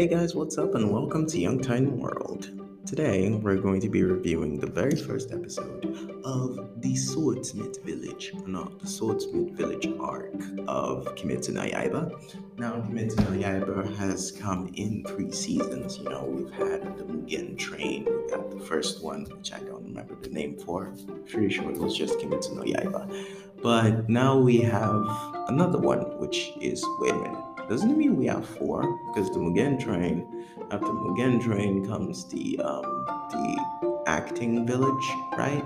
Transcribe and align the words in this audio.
Hey 0.00 0.06
guys, 0.06 0.34
what's 0.34 0.56
up, 0.56 0.74
and 0.76 0.90
welcome 0.90 1.26
to 1.26 1.38
Young 1.38 1.60
Titan 1.60 1.98
World. 1.98 2.48
Today, 2.86 3.30
we're 3.32 3.58
going 3.58 3.82
to 3.82 3.90
be 3.90 4.02
reviewing 4.02 4.58
the 4.58 4.66
very 4.66 4.96
first 4.96 5.30
episode 5.30 5.84
of 6.24 6.80
the 6.80 6.96
Swordsmith 6.96 7.84
Village, 7.84 8.32
no, 8.46 8.64
the 8.80 8.86
Swordsmith 8.86 9.50
Village 9.50 9.86
arc 10.00 10.32
of 10.66 11.04
Kimetsu 11.16 11.50
no 11.50 11.64
Yaiba. 11.64 12.34
Now, 12.56 12.80
Kimetsu 12.80 13.18
no 13.18 13.46
Yaiba 13.46 13.94
has 13.96 14.32
come 14.32 14.70
in 14.72 15.04
three 15.04 15.30
seasons. 15.32 15.98
You 15.98 16.04
know, 16.04 16.24
we've 16.24 16.50
had 16.52 16.96
the 16.96 17.04
Mugen 17.04 17.58
Train, 17.58 18.06
we 18.06 18.30
got 18.30 18.50
the 18.50 18.64
first 18.64 19.04
one, 19.04 19.26
which 19.26 19.52
I 19.52 19.58
don't 19.58 19.84
remember 19.84 20.14
the 20.14 20.30
name 20.30 20.56
for. 20.56 20.94
Pretty 21.28 21.52
sure 21.52 21.70
it 21.70 21.76
was 21.76 21.94
just 21.94 22.18
Kimetsu 22.18 22.56
no 22.56 22.62
Yaiba. 22.62 23.26
But 23.62 24.08
now 24.08 24.38
we 24.38 24.62
have 24.62 25.04
another 25.48 25.78
one, 25.78 26.18
which 26.18 26.52
is 26.58 26.82
wait 27.00 27.12
a 27.12 27.16
minute 27.16 27.49
doesn't 27.70 27.88
it 27.88 27.96
mean 27.96 28.16
we 28.16 28.26
have 28.26 28.44
four? 28.44 28.98
Because 29.06 29.30
the 29.30 29.38
Mugen 29.38 29.78
train, 29.78 30.44
after 30.72 30.88
Mugen 30.88 31.40
train 31.40 31.86
comes 31.86 32.24
the 32.28 32.58
um 32.58 33.06
the 33.30 34.02
acting 34.06 34.66
village, 34.66 35.08
right? 35.38 35.64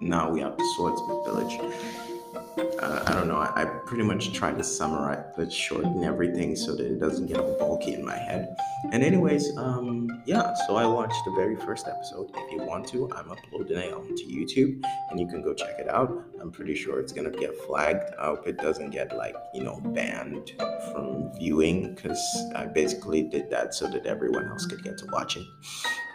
Now 0.00 0.28
we 0.28 0.40
have 0.40 0.56
the 0.56 0.74
swordsmith 0.74 1.24
village 1.24 1.56
uh, 2.58 3.02
I 3.06 3.12
don't 3.12 3.28
know. 3.28 3.36
I, 3.36 3.62
I, 3.62 3.64
pretty 3.64 4.04
much 4.04 4.32
try 4.32 4.52
to 4.52 4.64
summarize, 4.64 5.24
but 5.36 5.52
shorten 5.52 6.02
everything 6.04 6.56
so 6.56 6.74
that 6.74 6.86
it 6.86 6.98
doesn't 6.98 7.26
get 7.26 7.38
all 7.38 7.56
bulky 7.58 7.94
in 7.94 8.04
my 8.04 8.16
head. 8.16 8.56
And 8.92 9.02
anyways, 9.02 9.56
um, 9.56 10.22
yeah. 10.26 10.54
So 10.66 10.76
I 10.76 10.86
watched 10.86 11.22
the 11.24 11.32
very 11.32 11.56
first 11.56 11.86
episode. 11.86 12.30
If 12.34 12.52
you 12.52 12.62
want 12.62 12.88
to, 12.88 13.10
I'm 13.12 13.30
uploading 13.30 13.76
it 13.78 13.92
onto 13.92 14.24
YouTube, 14.24 14.82
and 15.10 15.20
you 15.20 15.26
can 15.26 15.42
go 15.42 15.52
check 15.54 15.78
it 15.78 15.88
out. 15.88 16.24
I'm 16.40 16.50
pretty 16.50 16.74
sure 16.74 16.98
it's 16.98 17.12
gonna 17.12 17.30
get 17.30 17.54
flagged. 17.66 18.14
I 18.18 18.26
hope 18.26 18.46
it 18.46 18.58
doesn't 18.58 18.90
get 18.90 19.14
like 19.16 19.36
you 19.52 19.62
know 19.62 19.80
banned 19.80 20.52
from 20.92 21.32
viewing, 21.38 21.94
because 21.94 22.20
I 22.54 22.66
basically 22.66 23.22
did 23.22 23.50
that 23.50 23.74
so 23.74 23.86
that 23.88 24.06
everyone 24.06 24.48
else 24.48 24.66
could 24.66 24.82
get 24.82 24.96
to 24.98 25.06
watch 25.12 25.36
it. 25.36 25.46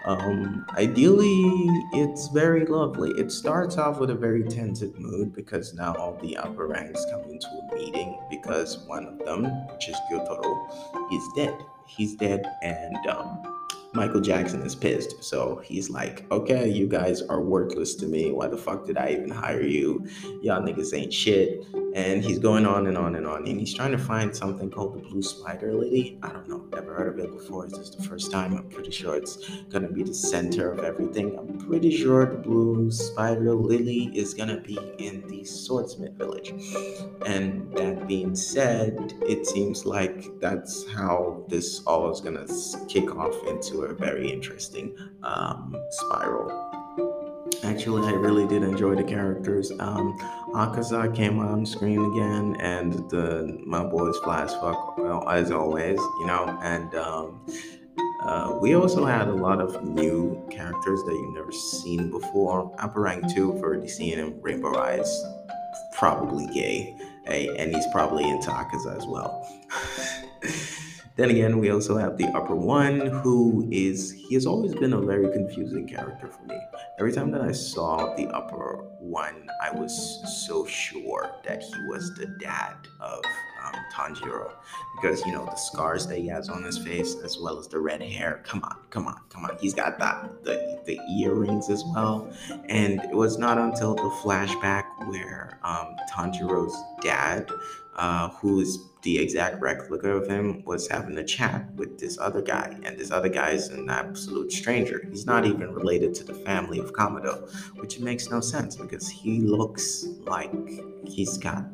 Um, 0.05 0.65
ideally, 0.77 1.67
it's 1.93 2.27
very 2.29 2.65
lovely. 2.65 3.11
It 3.11 3.31
starts 3.31 3.77
off 3.77 3.99
with 3.99 4.09
a 4.09 4.15
very 4.15 4.43
tensive 4.43 4.97
mood 4.97 5.33
because 5.33 5.73
now 5.73 5.93
all 5.95 6.17
the 6.21 6.37
upper 6.37 6.67
ranks 6.67 7.05
come 7.11 7.21
into 7.29 7.47
a 7.47 7.75
meeting 7.75 8.19
because 8.29 8.79
one 8.87 9.05
of 9.05 9.19
them, 9.19 9.45
which 9.67 9.89
is 9.89 9.95
Gyutaro, 10.11 11.13
is 11.13 11.23
dead. 11.35 11.55
He's 11.85 12.15
dead, 12.15 12.43
and 12.63 12.97
um, 13.07 13.43
Michael 13.93 14.21
Jackson 14.21 14.61
is 14.61 14.75
pissed. 14.75 15.23
So 15.23 15.61
he's 15.63 15.89
like, 15.89 16.25
okay, 16.31 16.69
you 16.69 16.87
guys 16.87 17.21
are 17.23 17.41
worthless 17.41 17.95
to 17.95 18.07
me. 18.07 18.31
Why 18.31 18.47
the 18.47 18.57
fuck 18.57 18.85
did 18.85 18.97
I 18.97 19.09
even 19.09 19.29
hire 19.29 19.61
you? 19.61 20.07
Y'all 20.41 20.61
niggas 20.61 20.93
ain't 20.93 21.13
shit. 21.13 21.65
And 21.93 22.23
he's 22.23 22.39
going 22.39 22.65
on 22.65 22.87
and 22.87 22.97
on 22.97 23.15
and 23.15 23.27
on. 23.27 23.47
And 23.47 23.59
he's 23.59 23.73
trying 23.73 23.91
to 23.91 23.97
find 23.97 24.35
something 24.35 24.69
called 24.69 24.95
the 24.95 24.99
Blue 24.99 25.21
Spider 25.21 25.73
Lily. 25.73 26.17
I 26.23 26.29
don't 26.29 26.47
know. 26.47 26.65
Never 26.73 26.93
heard 26.93 27.19
of 27.19 27.19
it 27.19 27.31
before. 27.31 27.65
Is 27.65 27.73
this 27.73 27.89
the 27.89 28.03
first 28.03 28.31
time? 28.31 28.55
I'm 28.55 28.69
pretty 28.69 28.91
sure 28.91 29.15
it's 29.15 29.37
to 29.83 29.91
be 29.91 30.03
the 30.03 30.13
center 30.13 30.71
of 30.71 30.79
everything. 30.79 31.37
I'm 31.37 31.57
pretty 31.57 31.95
sure 31.95 32.25
the 32.25 32.37
Blue 32.37 32.89
Spider 32.91 33.53
Lily 33.53 34.11
is 34.15 34.33
to 34.49 34.61
be 34.61 34.79
in 34.97 35.27
the 35.27 35.43
Swordsmith 35.43 36.13
Village. 36.13 36.53
And 37.25 37.71
that 37.73 38.07
being 38.07 38.35
said, 38.35 39.13
it 39.21 39.45
seems 39.45 39.85
like 39.85 40.39
that's 40.39 40.89
how 40.91 41.45
this 41.49 41.81
all 41.85 42.11
is 42.11 42.21
to 42.75 42.85
kick 42.87 43.15
off 43.15 43.35
into 43.47 43.81
a 43.81 43.93
very 43.93 44.31
interesting 44.31 44.95
um, 45.23 45.75
spiral. 45.89 46.80
Actually, 47.63 48.07
I 48.07 48.13
really 48.13 48.47
did 48.47 48.63
enjoy 48.63 48.95
the 48.95 49.03
characters. 49.03 49.71
Um, 49.79 50.17
Akaza 50.53 51.15
came 51.15 51.39
on 51.39 51.65
screen 51.65 52.03
again, 52.11 52.55
and 52.59 52.93
the 53.09 53.59
my 53.65 53.83
boys 53.83 54.17
fly 54.19 54.43
as 54.43 54.53
fuck 54.55 54.97
well, 54.97 55.27
as 55.29 55.51
always, 55.51 55.99
you 56.19 56.25
know. 56.25 56.57
And 56.63 56.95
um, 56.95 57.45
uh, 58.23 58.57
we 58.59 58.73
also 58.73 59.05
had 59.05 59.27
a 59.27 59.33
lot 59.33 59.61
of 59.61 59.83
new 59.83 60.43
characters 60.49 61.03
that 61.03 61.13
you've 61.13 61.35
never 61.35 61.51
seen 61.51 62.09
before. 62.09 62.73
Upper 62.79 63.01
rank 63.01 63.31
two, 63.33 63.55
I've 63.55 63.61
already 63.61 63.87
seen 63.87 64.17
him. 64.17 64.39
Rainbow 64.41 64.75
Eyes, 64.79 65.23
probably 65.93 66.47
gay, 66.47 66.95
hey, 67.25 67.55
and 67.57 67.75
he's 67.75 67.85
probably 67.91 68.27
into 68.27 68.49
Akaza 68.49 68.97
as 68.97 69.05
well. 69.05 69.47
Then 71.21 71.29
again, 71.29 71.59
we 71.59 71.69
also 71.69 71.97
have 71.97 72.17
the 72.17 72.25
upper 72.35 72.55
one, 72.55 72.99
who 72.99 73.67
is, 73.71 74.11
he 74.11 74.33
has 74.33 74.47
always 74.47 74.73
been 74.73 74.93
a 74.93 74.99
very 74.99 75.31
confusing 75.31 75.87
character 75.87 76.27
for 76.27 76.43
me. 76.45 76.59
Every 76.97 77.11
time 77.11 77.29
that 77.29 77.41
I 77.41 77.51
saw 77.51 78.15
the 78.15 78.27
upper 78.29 78.85
one, 78.97 79.47
I 79.61 79.69
was 79.69 79.93
so 80.47 80.65
sure 80.65 81.29
that 81.43 81.61
he 81.61 81.75
was 81.83 82.15
the 82.15 82.25
dad 82.25 82.73
of 82.99 83.21
Tanjiro 84.01 84.51
because 84.95 85.25
you 85.25 85.31
know 85.31 85.45
the 85.45 85.55
scars 85.55 86.07
that 86.07 86.17
he 86.17 86.27
has 86.27 86.49
on 86.49 86.63
his 86.63 86.77
face 86.77 87.15
as 87.23 87.37
well 87.39 87.59
as 87.59 87.67
the 87.67 87.79
red 87.79 88.01
hair. 88.01 88.41
Come 88.45 88.63
on, 88.63 88.77
come 88.89 89.07
on, 89.07 89.19
come 89.29 89.45
on. 89.45 89.57
He's 89.59 89.73
got 89.73 89.99
that 89.99 90.43
the 90.43 90.81
the 90.85 90.99
earrings 91.19 91.69
as 91.69 91.83
well. 91.93 92.31
And 92.69 93.01
it 93.01 93.15
was 93.15 93.37
not 93.37 93.57
until 93.57 93.95
the 93.95 94.09
flashback 94.23 94.85
where 95.07 95.59
um, 95.63 95.95
Tanjiro's 96.11 96.75
dad, 97.01 97.49
uh, 97.95 98.29
who 98.29 98.59
is 98.59 98.79
the 99.03 99.17
exact 99.17 99.59
replica 99.61 100.09
of 100.09 100.27
him, 100.27 100.63
was 100.65 100.87
having 100.87 101.17
a 101.17 101.23
chat 101.23 101.71
with 101.75 101.99
this 101.99 102.19
other 102.19 102.41
guy, 102.41 102.77
and 102.83 102.99
this 102.99 103.11
other 103.11 103.29
guy 103.29 103.51
is 103.51 103.69
an 103.69 103.89
absolute 103.89 104.51
stranger. 104.51 105.01
He's 105.09 105.25
not 105.25 105.45
even 105.45 105.73
related 105.73 106.13
to 106.15 106.23
the 106.23 106.35
family 106.35 106.79
of 106.79 106.93
Kamado, 106.93 107.49
which 107.79 107.99
makes 107.99 108.29
no 108.29 108.39
sense 108.39 108.75
because 108.75 109.09
he 109.09 109.41
looks 109.41 110.05
like 110.25 110.51
he's 111.07 111.37
got 111.37 111.65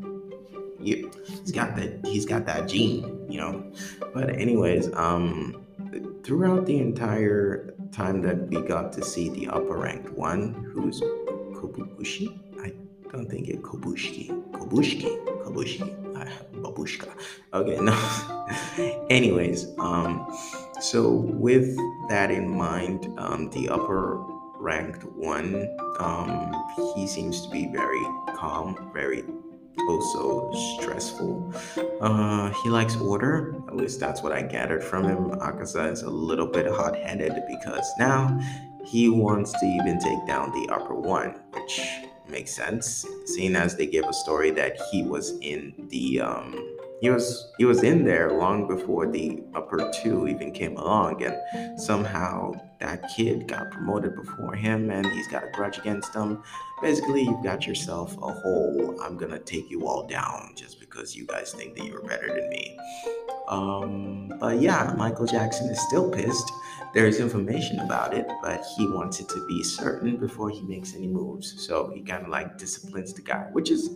he's 0.81 1.51
got 1.51 1.75
that 1.75 2.05
he's 2.05 2.25
got 2.25 2.45
that 2.45 2.67
gene 2.67 3.17
you 3.29 3.39
know? 3.39 3.71
But 4.13 4.29
anyways 4.29 4.93
um 4.93 5.65
throughout 6.23 6.65
the 6.65 6.79
entire 6.79 7.73
time 7.91 8.21
that 8.21 8.47
we 8.47 8.61
got 8.61 8.91
to 8.93 9.03
see 9.03 9.29
the 9.29 9.47
upper 9.47 9.77
ranked 9.77 10.11
one 10.11 10.53
who's 10.73 11.01
kobushi? 11.53 12.39
I 12.61 12.73
don't 13.11 13.29
think 13.29 13.47
it 13.47 13.61
kobushki 13.61 14.29
kobushki 14.51 15.17
kobushki 15.43 16.07
babushka. 16.61 17.09
Okay 17.53 17.79
no. 17.79 17.95
Anyways 19.09 19.67
um 19.79 20.27
so 20.79 21.09
with 21.11 21.77
that 22.09 22.31
in 22.31 22.49
mind 22.49 23.13
um 23.17 23.49
the 23.51 23.69
upper 23.69 24.23
ranked 24.59 25.03
one 25.03 25.67
um 25.99 26.51
he 26.95 27.07
seems 27.07 27.41
to 27.45 27.49
be 27.49 27.67
very 27.71 28.03
calm 28.35 28.89
very 28.93 29.23
also 29.87 30.51
stressful. 30.79 31.53
Uh, 32.01 32.51
he 32.63 32.69
likes 32.69 32.95
order. 32.97 33.55
At 33.67 33.75
least 33.75 33.99
that's 33.99 34.21
what 34.21 34.31
I 34.31 34.41
gathered 34.41 34.83
from 34.83 35.05
him. 35.05 35.31
Akaza 35.39 35.91
is 35.91 36.03
a 36.03 36.09
little 36.09 36.47
bit 36.47 36.67
hot 36.67 36.95
headed 36.95 37.33
because 37.47 37.87
now 37.97 38.39
he 38.85 39.09
wants 39.09 39.51
to 39.51 39.65
even 39.65 39.99
take 39.99 40.25
down 40.27 40.51
the 40.51 40.73
upper 40.73 40.95
one, 40.95 41.35
which 41.51 41.89
makes 42.29 42.51
sense, 42.51 43.05
seeing 43.25 43.55
as 43.55 43.75
they 43.75 43.85
give 43.85 44.05
a 44.05 44.13
story 44.13 44.51
that 44.51 44.77
he 44.91 45.03
was 45.03 45.37
in 45.39 45.73
the 45.89 46.21
um, 46.21 46.76
he 46.99 47.09
was 47.09 47.53
he 47.57 47.65
was 47.65 47.83
in 47.83 48.03
there 48.03 48.31
long 48.33 48.67
before 48.67 49.07
the 49.07 49.43
upper 49.53 49.91
two 50.01 50.27
even 50.27 50.51
came 50.51 50.75
along 50.77 51.23
and 51.23 51.79
somehow 51.79 52.51
that 52.79 53.03
kid 53.15 53.47
got 53.47 53.71
promoted 53.71 54.15
before 54.15 54.55
him 54.55 54.89
and 54.89 55.05
he's 55.05 55.27
got 55.27 55.43
a 55.43 55.51
grudge 55.51 55.77
against 55.77 56.13
him. 56.13 56.41
Basically 56.81 57.23
you've 57.23 57.43
got 57.43 57.67
yourself 57.67 58.15
a 58.17 58.31
whole 58.31 58.99
i'm 59.01 59.17
gonna 59.17 59.39
take 59.39 59.69
you 59.69 59.87
all 59.87 60.07
down 60.07 60.53
just 60.55 60.79
because 60.79 61.15
you 61.15 61.25
guys 61.27 61.53
think 61.53 61.75
that 61.75 61.85
you're 61.85 62.01
better 62.03 62.27
than 62.27 62.49
me. 62.49 62.77
Um, 63.47 64.33
but 64.39 64.59
yeah 64.59 64.93
michael 64.97 65.25
jackson 65.27 65.69
is 65.69 65.79
still 65.81 66.09
pissed. 66.09 66.51
There's 66.93 67.19
information 67.19 67.79
about 67.79 68.15
it 68.15 68.27
but 68.41 68.63
he 68.75 68.87
wants 68.87 69.19
it 69.19 69.29
to 69.29 69.47
be 69.47 69.61
certain 69.61 70.17
before 70.17 70.49
he 70.49 70.61
makes 70.63 70.95
any 70.95 71.07
moves. 71.07 71.63
So 71.63 71.91
he 71.93 72.01
kind 72.01 72.23
of 72.23 72.29
like 72.29 72.57
disciplines 72.57 73.13
the 73.13 73.21
guy 73.21 73.49
which 73.51 73.69
is 73.69 73.89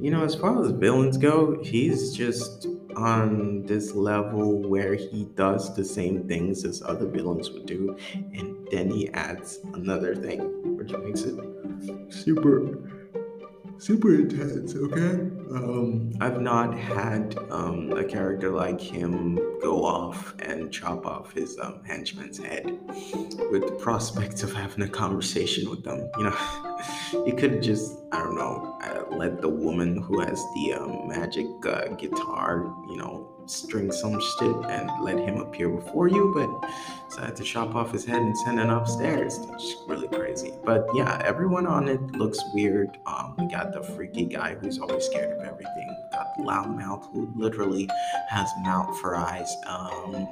you 0.00 0.10
know, 0.10 0.24
as 0.24 0.34
far 0.34 0.62
as 0.64 0.70
villains 0.72 1.16
go, 1.16 1.62
he's 1.62 2.12
just 2.12 2.66
on 2.96 3.64
this 3.66 3.94
level 3.94 4.68
where 4.68 4.94
he 4.94 5.24
does 5.34 5.74
the 5.74 5.84
same 5.84 6.26
things 6.26 6.64
as 6.64 6.82
other 6.82 7.06
villains 7.06 7.50
would 7.50 7.66
do, 7.66 7.96
and 8.12 8.66
then 8.70 8.90
he 8.90 9.08
adds 9.10 9.60
another 9.74 10.14
thing, 10.14 10.40
which 10.76 10.92
makes 10.92 11.22
it 11.22 11.38
super 12.12 12.78
super 13.78 14.12
intense, 14.14 14.74
okay? 14.74 15.22
Um, 15.54 16.12
I've 16.20 16.40
not 16.40 16.76
had 16.76 17.38
um, 17.50 17.92
a 17.92 18.04
character 18.04 18.50
like 18.50 18.80
him 18.80 19.36
go 19.60 19.84
off 19.84 20.34
and 20.40 20.72
chop 20.72 21.06
off 21.06 21.32
his 21.32 21.58
um, 21.60 21.80
henchman's 21.84 22.38
head 22.38 22.66
with 23.50 23.66
the 23.66 23.76
prospect 23.80 24.42
of 24.42 24.52
having 24.52 24.82
a 24.82 24.88
conversation 24.88 25.70
with 25.70 25.84
them. 25.84 26.10
You 26.18 26.24
know, 26.24 26.36
you 27.26 27.34
could 27.34 27.62
just, 27.62 27.98
I 28.12 28.18
don't 28.18 28.36
know, 28.36 28.78
uh, 28.82 29.16
let 29.16 29.40
the 29.40 29.48
woman 29.48 29.96
who 30.00 30.20
has 30.20 30.44
the 30.54 30.74
um, 30.74 31.08
magic 31.08 31.46
uh, 31.66 31.88
guitar, 31.88 32.74
you 32.88 32.96
know, 32.96 33.28
string 33.46 33.90
some 33.90 34.20
shit 34.20 34.56
and 34.70 34.90
let 35.02 35.18
him 35.18 35.38
appear 35.38 35.68
before 35.68 36.08
you, 36.08 36.32
but 36.34 36.70
decided 37.08 37.36
to 37.36 37.42
chop 37.42 37.74
off 37.74 37.92
his 37.92 38.04
head 38.04 38.20
and 38.20 38.36
send 38.38 38.60
him 38.60 38.70
upstairs. 38.70 39.38
It's 39.54 39.76
really 39.86 40.08
crazy. 40.08 40.52
But 40.64 40.86
yeah, 40.94 41.20
everyone 41.24 41.66
on 41.66 41.88
it 41.88 42.00
looks 42.12 42.38
weird. 42.52 42.98
Um, 43.06 43.34
we 43.38 43.48
got 43.48 43.72
the 43.72 43.82
freaky 43.82 44.26
guy 44.26 44.54
who's 44.54 44.78
always 44.78 45.06
scared 45.06 45.38
of 45.38 45.44
everything. 45.44 45.88
We 45.88 46.16
got 46.16 46.36
the 46.36 46.42
loudmouth 46.42 47.10
who 47.12 47.32
literally 47.34 47.88
has 48.28 48.50
mouth 48.62 48.98
for 49.00 49.16
eyes. 49.16 49.50
Um, 49.66 50.28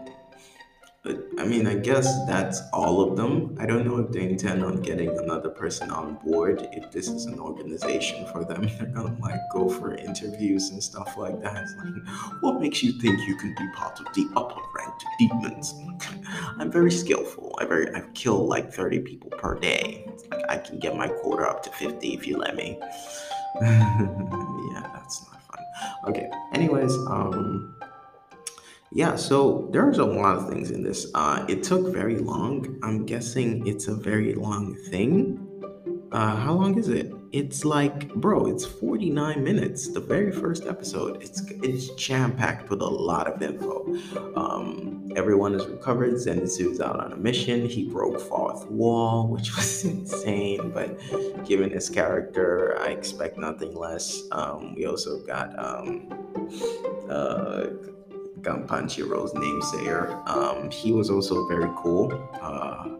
but 1.06 1.24
I 1.38 1.44
mean, 1.44 1.68
I 1.68 1.74
guess 1.74 2.26
that's 2.26 2.60
all 2.72 3.00
of 3.00 3.16
them. 3.16 3.56
I 3.60 3.66
don't 3.66 3.86
know 3.86 3.98
if 3.98 4.10
they 4.10 4.22
intend 4.22 4.64
on 4.64 4.82
getting 4.82 5.16
another 5.16 5.48
person 5.48 5.92
on 5.92 6.16
board. 6.24 6.68
If 6.72 6.90
this 6.90 7.06
is 7.06 7.26
an 7.26 7.38
organization 7.38 8.26
for 8.32 8.44
them, 8.44 8.68
they're 8.78 8.88
gonna 8.88 9.16
like 9.20 9.40
go 9.52 9.68
for 9.68 9.94
interviews 9.94 10.70
and 10.70 10.82
stuff 10.82 11.16
like 11.16 11.40
that. 11.42 11.62
It's 11.62 11.74
like, 11.76 12.42
what 12.42 12.60
makes 12.60 12.82
you 12.82 12.92
think 13.00 13.20
you 13.28 13.36
can 13.36 13.54
be 13.54 13.68
part 13.76 14.00
of 14.00 14.12
the 14.14 14.28
upper 14.34 14.60
ranked 14.76 15.04
demons? 15.20 15.74
I'm 16.58 16.72
very 16.72 16.90
skillful. 16.90 17.54
I 17.60 17.66
very 17.66 17.94
I 17.94 18.00
kill 18.14 18.44
like 18.44 18.72
30 18.72 19.00
people 19.00 19.30
per 19.30 19.54
day. 19.54 20.04
It's 20.08 20.26
like 20.28 20.44
I 20.48 20.58
can 20.58 20.80
get 20.80 20.96
my 20.96 21.06
quota 21.06 21.44
up 21.44 21.62
to 21.64 21.70
50 21.70 22.14
if 22.14 22.26
you 22.26 22.36
let 22.36 22.56
me. 22.56 22.78
yeah, 23.60 24.90
that's 24.92 25.24
not 25.30 25.40
fun. 25.42 25.64
Okay. 26.08 26.28
Anyways, 26.52 26.92
um 27.08 27.75
yeah, 28.96 29.14
so 29.14 29.68
there's 29.72 29.98
a 29.98 30.06
lot 30.06 30.38
of 30.38 30.48
things 30.48 30.70
in 30.70 30.82
this. 30.82 31.10
Uh, 31.14 31.44
it 31.50 31.62
took 31.62 31.92
very 31.92 32.16
long. 32.16 32.78
I'm 32.82 33.04
guessing 33.04 33.66
it's 33.66 33.88
a 33.88 33.94
very 33.94 34.32
long 34.32 34.74
thing. 34.88 35.42
Uh, 36.12 36.34
how 36.34 36.54
long 36.54 36.78
is 36.78 36.88
it? 36.88 37.12
It's 37.30 37.66
like, 37.66 38.14
bro, 38.14 38.46
it's 38.46 38.64
49 38.64 39.44
minutes. 39.44 39.88
The 39.88 40.00
very 40.00 40.32
first 40.32 40.64
episode. 40.64 41.22
It's 41.22 41.42
it's 41.62 41.90
jam 41.90 42.34
packed 42.34 42.70
with 42.70 42.80
a 42.80 42.88
lot 42.88 43.26
of 43.26 43.42
info. 43.42 43.84
Um, 44.34 45.12
everyone 45.14 45.54
is 45.54 45.66
recovered. 45.66 46.14
Zenitsu's 46.14 46.80
out 46.80 46.98
on 46.98 47.12
a 47.12 47.16
mission. 47.16 47.68
He 47.68 47.86
broke 47.90 48.18
fourth 48.18 48.66
wall, 48.70 49.28
which 49.28 49.54
was 49.56 49.84
insane. 49.84 50.70
But 50.70 50.98
given 51.44 51.68
his 51.68 51.90
character, 51.90 52.78
I 52.80 52.92
expect 52.92 53.36
nothing 53.36 53.74
less. 53.74 54.22
Um, 54.32 54.74
we 54.74 54.86
also 54.86 55.20
got 55.26 55.52
um, 55.62 56.08
uh, 57.10 57.66
Gunpanchiro's 58.40 59.32
namesayer. 59.32 60.26
Um, 60.28 60.70
he 60.70 60.92
was 60.92 61.10
also 61.10 61.46
very 61.48 61.70
cool. 61.76 62.12
Uh, 62.40 62.96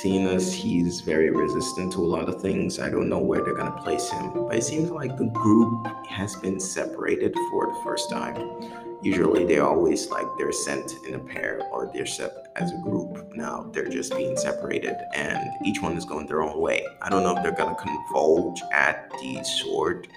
seeing 0.00 0.26
as 0.26 0.52
he's 0.52 1.00
very 1.00 1.30
resistant 1.30 1.92
to 1.92 2.00
a 2.00 2.06
lot 2.06 2.28
of 2.28 2.40
things, 2.40 2.78
I 2.78 2.90
don't 2.90 3.08
know 3.08 3.18
where 3.18 3.42
they're 3.42 3.54
gonna 3.54 3.80
place 3.82 4.10
him. 4.10 4.32
But 4.34 4.56
it 4.56 4.64
seems 4.64 4.90
like 4.90 5.16
the 5.16 5.26
group 5.26 5.86
has 6.08 6.36
been 6.36 6.58
separated 6.60 7.34
for 7.50 7.66
the 7.66 7.80
first 7.84 8.10
time. 8.10 8.70
Usually 9.02 9.44
they 9.44 9.58
always 9.58 10.10
like 10.10 10.26
they're 10.38 10.52
sent 10.52 10.90
in 11.06 11.14
a 11.14 11.18
pair 11.18 11.62
or 11.70 11.90
they're 11.92 12.06
sent 12.06 12.32
as 12.56 12.72
a 12.72 12.78
group. 12.78 13.34
Now 13.34 13.70
they're 13.72 13.88
just 13.88 14.16
being 14.16 14.36
separated 14.36 14.96
and 15.14 15.48
each 15.64 15.80
one 15.80 15.96
is 15.96 16.04
going 16.04 16.26
their 16.26 16.42
own 16.42 16.60
way. 16.60 16.84
I 17.02 17.08
don't 17.08 17.22
know 17.22 17.36
if 17.36 17.42
they're 17.42 17.52
gonna 17.52 17.76
converge 17.76 18.62
at 18.72 19.10
the 19.20 19.42
sword 19.44 20.08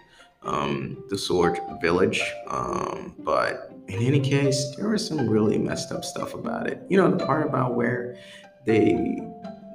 um, 0.44 1.04
the 1.10 1.18
Sword 1.18 1.60
Village. 1.82 2.22
Um, 2.48 3.16
but 3.20 3.72
in 3.88 4.02
any 4.02 4.20
case, 4.20 4.76
there 4.76 4.90
was 4.90 5.06
some 5.06 5.30
really 5.30 5.58
messed 5.58 5.92
up 5.92 6.06
stuff 6.06 6.34
about 6.34 6.68
it. 6.68 6.82
You 6.90 6.98
know, 6.98 7.10
the 7.10 7.26
part 7.26 7.48
about 7.48 7.76
where 7.76 8.18
they 8.66 9.20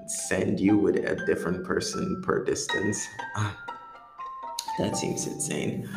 send 0.07 0.61
you 0.61 0.77
with 0.79 0.97
a 0.97 1.17
different 1.27 1.65
person 1.65 2.23
per 2.23 2.45
distance. 2.45 3.07
That 4.79 4.97
seems 4.97 5.27
insane. 5.27 5.89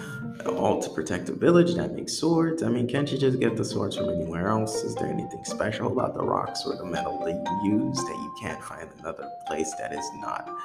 All 0.46 0.80
to 0.82 0.90
protect 0.92 1.30
a 1.30 1.34
village, 1.34 1.74
that 1.76 1.94
makes 1.94 2.14
swords. 2.14 2.62
I 2.62 2.70
mean, 2.70 2.88
can't 2.88 3.12
you 3.12 3.18
just 3.18 3.40
get 3.40 3.58
the 3.58 3.66
swords 3.66 3.98
from 3.98 4.10
anywhere 4.10 4.50
else? 4.50 4.84
Is 4.84 4.94
there 4.96 5.08
anything 5.08 5.44
special 5.44 5.92
about 5.92 6.14
the 6.14 6.24
rocks 6.24 6.64
or 6.66 6.76
the 6.76 6.86
metal 6.86 7.18
that 7.26 7.44
you 7.64 7.80
use 7.80 7.98
that 7.98 8.16
you 8.16 8.36
can't 8.40 8.64
find 8.64 8.88
another 9.00 9.28
place 9.48 9.74
that 9.80 9.94
is 9.94 10.06
not 10.22 10.56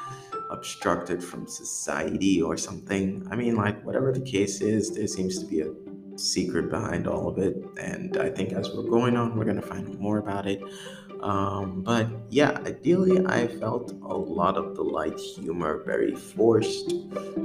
obstructed 0.51 1.25
from 1.25 1.47
society 1.47 2.43
or 2.43 2.59
something? 2.59 3.27
I 3.31 3.37
mean, 3.37 3.57
like, 3.57 3.83
whatever 3.83 4.13
the 4.13 4.21
case 4.21 4.61
is, 4.61 4.95
there 4.95 5.07
seems 5.07 5.39
to 5.39 5.47
be 5.47 5.63
a 5.63 5.73
secret 6.19 6.71
behind 6.71 7.07
all 7.07 7.27
of 7.27 7.39
it. 7.39 7.57
And 7.81 8.19
I 8.19 8.29
think 8.29 8.53
as 8.53 8.71
we're 8.71 8.83
going 8.83 9.17
on, 9.17 9.37
we're 9.37 9.45
going 9.47 9.61
to 9.61 9.67
find 9.67 9.99
more 9.99 10.19
about 10.19 10.47
it. 10.47 10.63
Um, 11.23 11.83
but 11.83 12.09
yeah, 12.31 12.51
ideally, 12.67 13.25
I 13.27 13.47
felt 13.47 13.93
a 13.93 14.17
lot 14.17 14.57
of 14.57 14.75
the 14.75 14.83
light 14.83 15.19
humor 15.19 15.83
very 15.87 16.17
forced. 16.17 16.95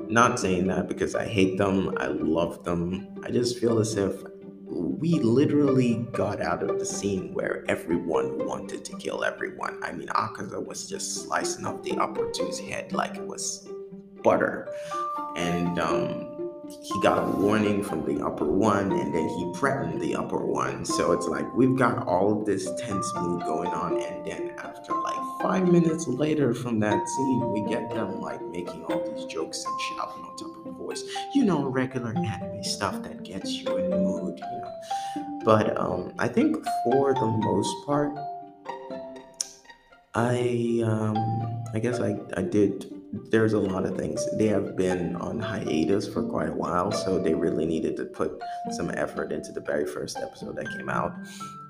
Not 0.09 0.39
saying 0.39 0.67
that 0.67 0.87
because 0.87 1.13
I 1.13 1.25
hate 1.25 1.57
them, 1.57 1.95
I 1.97 2.07
love 2.07 2.63
them. 2.63 3.07
I 3.23 3.29
just 3.29 3.59
feel 3.59 3.77
as 3.79 3.95
if 3.95 4.23
we 4.65 5.19
literally 5.19 6.07
got 6.11 6.41
out 6.41 6.63
of 6.63 6.79
the 6.79 6.85
scene 6.85 7.33
where 7.33 7.63
everyone 7.67 8.45
wanted 8.45 8.83
to 8.85 8.97
kill 8.97 9.23
everyone. 9.23 9.79
I 9.83 9.91
mean, 9.91 10.07
Akaza 10.07 10.65
was 10.65 10.89
just 10.89 11.23
slicing 11.23 11.65
up 11.65 11.83
the 11.83 11.97
upper 11.97 12.31
two's 12.31 12.59
head 12.59 12.91
like 12.91 13.15
it 13.15 13.25
was 13.25 13.69
butter. 14.23 14.73
And 15.35 15.77
um, 15.79 16.26
he 16.69 17.01
got 17.01 17.17
a 17.17 17.31
warning 17.37 17.83
from 17.83 18.05
the 18.05 18.23
upper 18.25 18.45
one 18.45 18.91
and 18.91 19.13
then 19.13 19.27
he 19.29 19.53
threatened 19.55 20.01
the 20.01 20.15
upper 20.15 20.45
one. 20.45 20.85
So 20.85 21.11
it's 21.11 21.27
like 21.27 21.51
we've 21.53 21.75
got 21.75 22.07
all 22.07 22.39
of 22.39 22.45
this 22.45 22.69
tense 22.79 23.13
mood 23.15 23.43
going 23.43 23.69
on, 23.69 24.01
and 24.01 24.25
then 24.25 24.53
after 24.57 24.93
like 24.93 25.41
five 25.41 25.71
minutes 25.71 26.07
later 26.07 26.53
from 26.53 26.79
that 26.81 27.07
scene, 27.07 27.51
we 27.51 27.61
get 27.61 27.89
them 27.89 28.19
like 28.21 28.41
making 28.47 28.83
all 28.85 29.03
these 29.13 29.25
jokes 29.25 29.63
and 29.65 29.79
shouting 29.81 30.23
on 30.23 30.37
top 30.37 30.65
of 30.65 30.73
voice. 30.77 31.03
You 31.33 31.45
know, 31.45 31.65
regular 31.65 32.15
anime 32.15 32.63
stuff 32.63 33.01
that 33.03 33.23
gets 33.23 33.51
you 33.51 33.77
in 33.77 33.89
the 33.89 33.97
mood, 33.97 34.39
you 34.39 34.61
know. 34.61 35.41
But 35.43 35.77
um, 35.79 36.13
I 36.19 36.27
think 36.27 36.57
for 36.83 37.13
the 37.13 37.25
most 37.25 37.73
part, 37.85 38.11
I 40.13 40.81
um, 40.83 41.63
I 41.73 41.79
guess 41.79 41.99
I, 41.99 42.17
I 42.35 42.41
did 42.41 42.96
there's 43.11 43.53
a 43.53 43.59
lot 43.59 43.85
of 43.85 43.97
things. 43.97 44.25
They 44.37 44.47
have 44.47 44.75
been 44.75 45.15
on 45.15 45.39
hiatus 45.39 46.07
for 46.07 46.23
quite 46.23 46.49
a 46.49 46.53
while, 46.53 46.91
so 46.91 47.17
they 47.19 47.33
really 47.33 47.65
needed 47.65 47.95
to 47.97 48.05
put 48.05 48.41
some 48.71 48.91
effort 48.91 49.31
into 49.31 49.51
the 49.51 49.61
very 49.61 49.85
first 49.85 50.17
episode 50.17 50.55
that 50.57 50.69
came 50.77 50.89
out. 50.89 51.13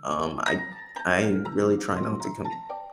Um, 0.03 0.39
I 0.43 0.61
I 1.05 1.23
really 1.53 1.77
try 1.77 1.99
not 1.99 2.21
to 2.23 2.33
com- 2.35 2.47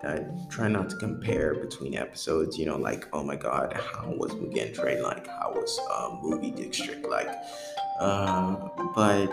I 0.04 0.24
try 0.50 0.68
not 0.68 0.90
to 0.90 0.96
compare 0.96 1.54
between 1.54 1.94
episodes. 1.94 2.58
You 2.58 2.66
know, 2.66 2.76
like 2.76 3.08
oh 3.12 3.22
my 3.22 3.36
god, 3.36 3.72
how 3.72 4.10
was 4.10 4.32
Mugen 4.32 4.74
Train 4.74 5.02
like? 5.02 5.26
How 5.26 5.52
was 5.52 5.80
uh, 5.90 6.16
Movie 6.22 6.50
District 6.50 7.06
like? 7.08 7.30
Uh, 7.98 8.68
but 8.94 9.28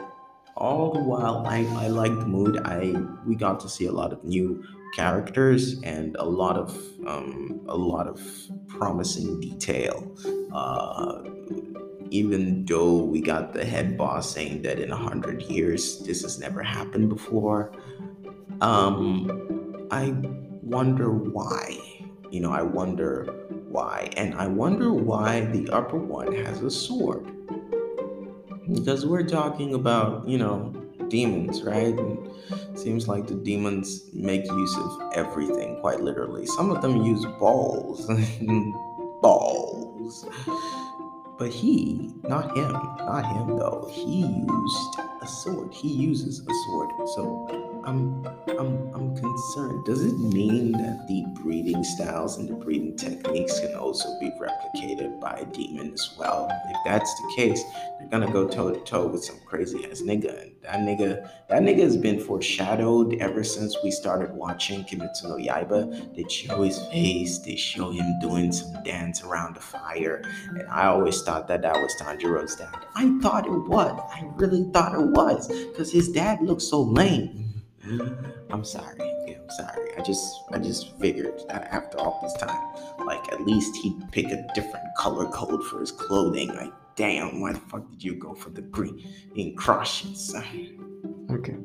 all 0.55 0.93
the 0.93 0.99
while, 0.99 1.45
I 1.47 1.65
I 1.75 1.87
liked 1.87 2.19
the 2.19 2.27
mood. 2.27 2.61
I 2.63 2.93
we 3.25 3.35
got 3.35 3.59
to 3.61 3.69
see 3.69 3.87
a 3.87 3.91
lot 3.91 4.13
of 4.13 4.23
new 4.23 4.63
characters 4.93 5.79
and 5.83 6.15
a 6.19 6.25
lot 6.25 6.57
of 6.57 6.75
um, 7.07 7.61
a 7.67 7.75
lot 7.75 8.07
of 8.07 8.21
promising 8.67 9.39
detail. 9.39 10.15
Uh, 10.53 11.23
even 12.09 12.65
though 12.65 12.97
we 12.97 13.21
got 13.21 13.53
the 13.53 13.63
head 13.63 13.97
boss 13.97 14.33
saying 14.33 14.61
that 14.63 14.79
in 14.79 14.91
a 14.91 14.97
hundred 14.97 15.41
years 15.43 15.99
this 15.99 16.21
has 16.23 16.39
never 16.39 16.61
happened 16.61 17.07
before, 17.07 17.71
um, 18.59 19.87
I 19.91 20.13
wonder 20.61 21.11
why. 21.11 21.77
You 22.29 22.39
know, 22.39 22.51
I 22.51 22.61
wonder 22.61 23.25
why, 23.69 24.09
and 24.15 24.33
I 24.35 24.47
wonder 24.47 24.93
why 24.93 25.41
the 25.45 25.69
upper 25.69 25.97
one 25.97 26.33
has 26.33 26.61
a 26.61 26.71
sword. 26.71 27.29
Because 28.73 29.05
we're 29.05 29.27
talking 29.27 29.73
about, 29.73 30.27
you 30.27 30.37
know, 30.37 30.73
demons, 31.11 31.61
right? 31.61 31.97
And 31.97 32.31
seems 32.73 33.07
like 33.07 33.27
the 33.27 33.35
demons 33.35 34.09
make 34.13 34.45
use 34.45 34.77
of 34.77 35.01
everything, 35.13 35.79
quite 35.81 35.99
literally. 35.99 36.45
Some 36.47 36.71
of 36.71 36.81
them 36.81 37.03
use 37.03 37.25
balls. 37.39 38.07
balls. 39.21 40.25
But 41.37 41.49
he, 41.49 42.13
not 42.23 42.55
him, 42.57 42.71
not 42.71 43.25
him 43.25 43.57
though, 43.57 43.89
he 43.91 44.21
used 44.21 44.99
a 45.21 45.27
sword. 45.27 45.73
He 45.73 45.89
uses 45.89 46.39
a 46.39 46.53
sword. 46.65 46.89
So 47.15 47.70
I'm 47.83 48.25
I'm 48.47 48.93
I'm 48.93 49.15
concerned. 49.15 49.85
Does 49.85 50.03
it 50.03 50.17
mean 50.19 50.71
that 50.73 51.07
the 51.07 51.25
breathing 51.41 51.83
styles 51.83 52.37
and 52.37 52.47
the 52.47 52.53
breathing 52.53 52.95
techniques 52.95 53.59
can 53.59 53.75
also 53.75 54.07
be 54.19 54.31
replicated 54.39 55.19
by 55.19 55.39
a 55.39 55.45
demon 55.45 55.93
as 55.93 56.15
well? 56.17 56.47
If 56.69 56.77
that's 56.85 57.13
the 57.21 57.33
case, 57.35 57.63
they're 57.99 58.09
gonna 58.09 58.31
go 58.31 58.47
toe 58.47 58.71
to 58.71 58.79
toe 58.81 59.07
with 59.07 59.23
some 59.23 59.39
crazy 59.45 59.89
ass 59.89 60.01
nigga. 60.01 60.41
And 60.41 60.51
that 60.61 60.79
nigga, 60.79 61.29
that 61.49 61.63
nigga 61.63 61.81
has 61.81 61.97
been 61.97 62.19
foreshadowed 62.19 63.15
ever 63.15 63.43
since 63.43 63.75
we 63.83 63.89
started 63.89 64.31
watching 64.31 64.83
Kimetsu 64.83 65.23
no 65.23 65.35
Yaiba. 65.37 66.15
They 66.15 66.25
show 66.29 66.61
his 66.61 66.79
face, 66.87 67.39
they 67.39 67.55
show 67.55 67.91
him 67.91 68.05
doing 68.19 68.51
some 68.51 68.83
dance 68.83 69.23
around 69.23 69.55
the 69.55 69.61
fire, 69.61 70.21
and 70.49 70.67
I 70.69 70.85
always 70.85 71.21
thought 71.23 71.47
that 71.47 71.63
that 71.63 71.73
was 71.73 71.95
Tanjiro's 71.99 72.55
dad. 72.55 72.85
I 72.95 73.17
thought 73.21 73.47
it 73.47 73.51
was. 73.51 73.99
I 74.13 74.29
really 74.35 74.69
thought 74.71 74.93
it 74.93 75.07
was, 75.07 75.47
because 75.47 75.91
his 75.91 76.09
dad 76.09 76.41
looked 76.41 76.61
so 76.61 76.81
lame. 76.81 77.60
I'm 78.49 78.63
sorry. 78.63 78.97
Yeah, 79.27 79.37
I'm 79.41 79.49
sorry. 79.49 79.97
I 79.97 80.01
just 80.01 80.41
I 80.51 80.59
just 80.59 80.97
figured 80.99 81.41
that 81.47 81.67
after 81.71 81.97
all 81.97 82.19
this 82.21 82.33
time, 82.33 83.05
like 83.05 83.31
at 83.31 83.41
least 83.41 83.75
he'd 83.77 83.99
pick 84.11 84.27
a 84.27 84.47
different 84.53 84.85
color 84.97 85.25
code 85.27 85.63
for 85.65 85.79
his 85.79 85.91
clothing. 85.91 86.49
Like, 86.49 86.73
damn, 86.95 87.41
why 87.41 87.53
the 87.53 87.59
fuck 87.59 87.89
did 87.89 88.03
you 88.03 88.15
go 88.15 88.33
for 88.33 88.49
the 88.49 88.61
green 88.61 89.03
in 89.35 89.55
crushes? 89.55 90.35
Okay. 91.31 91.55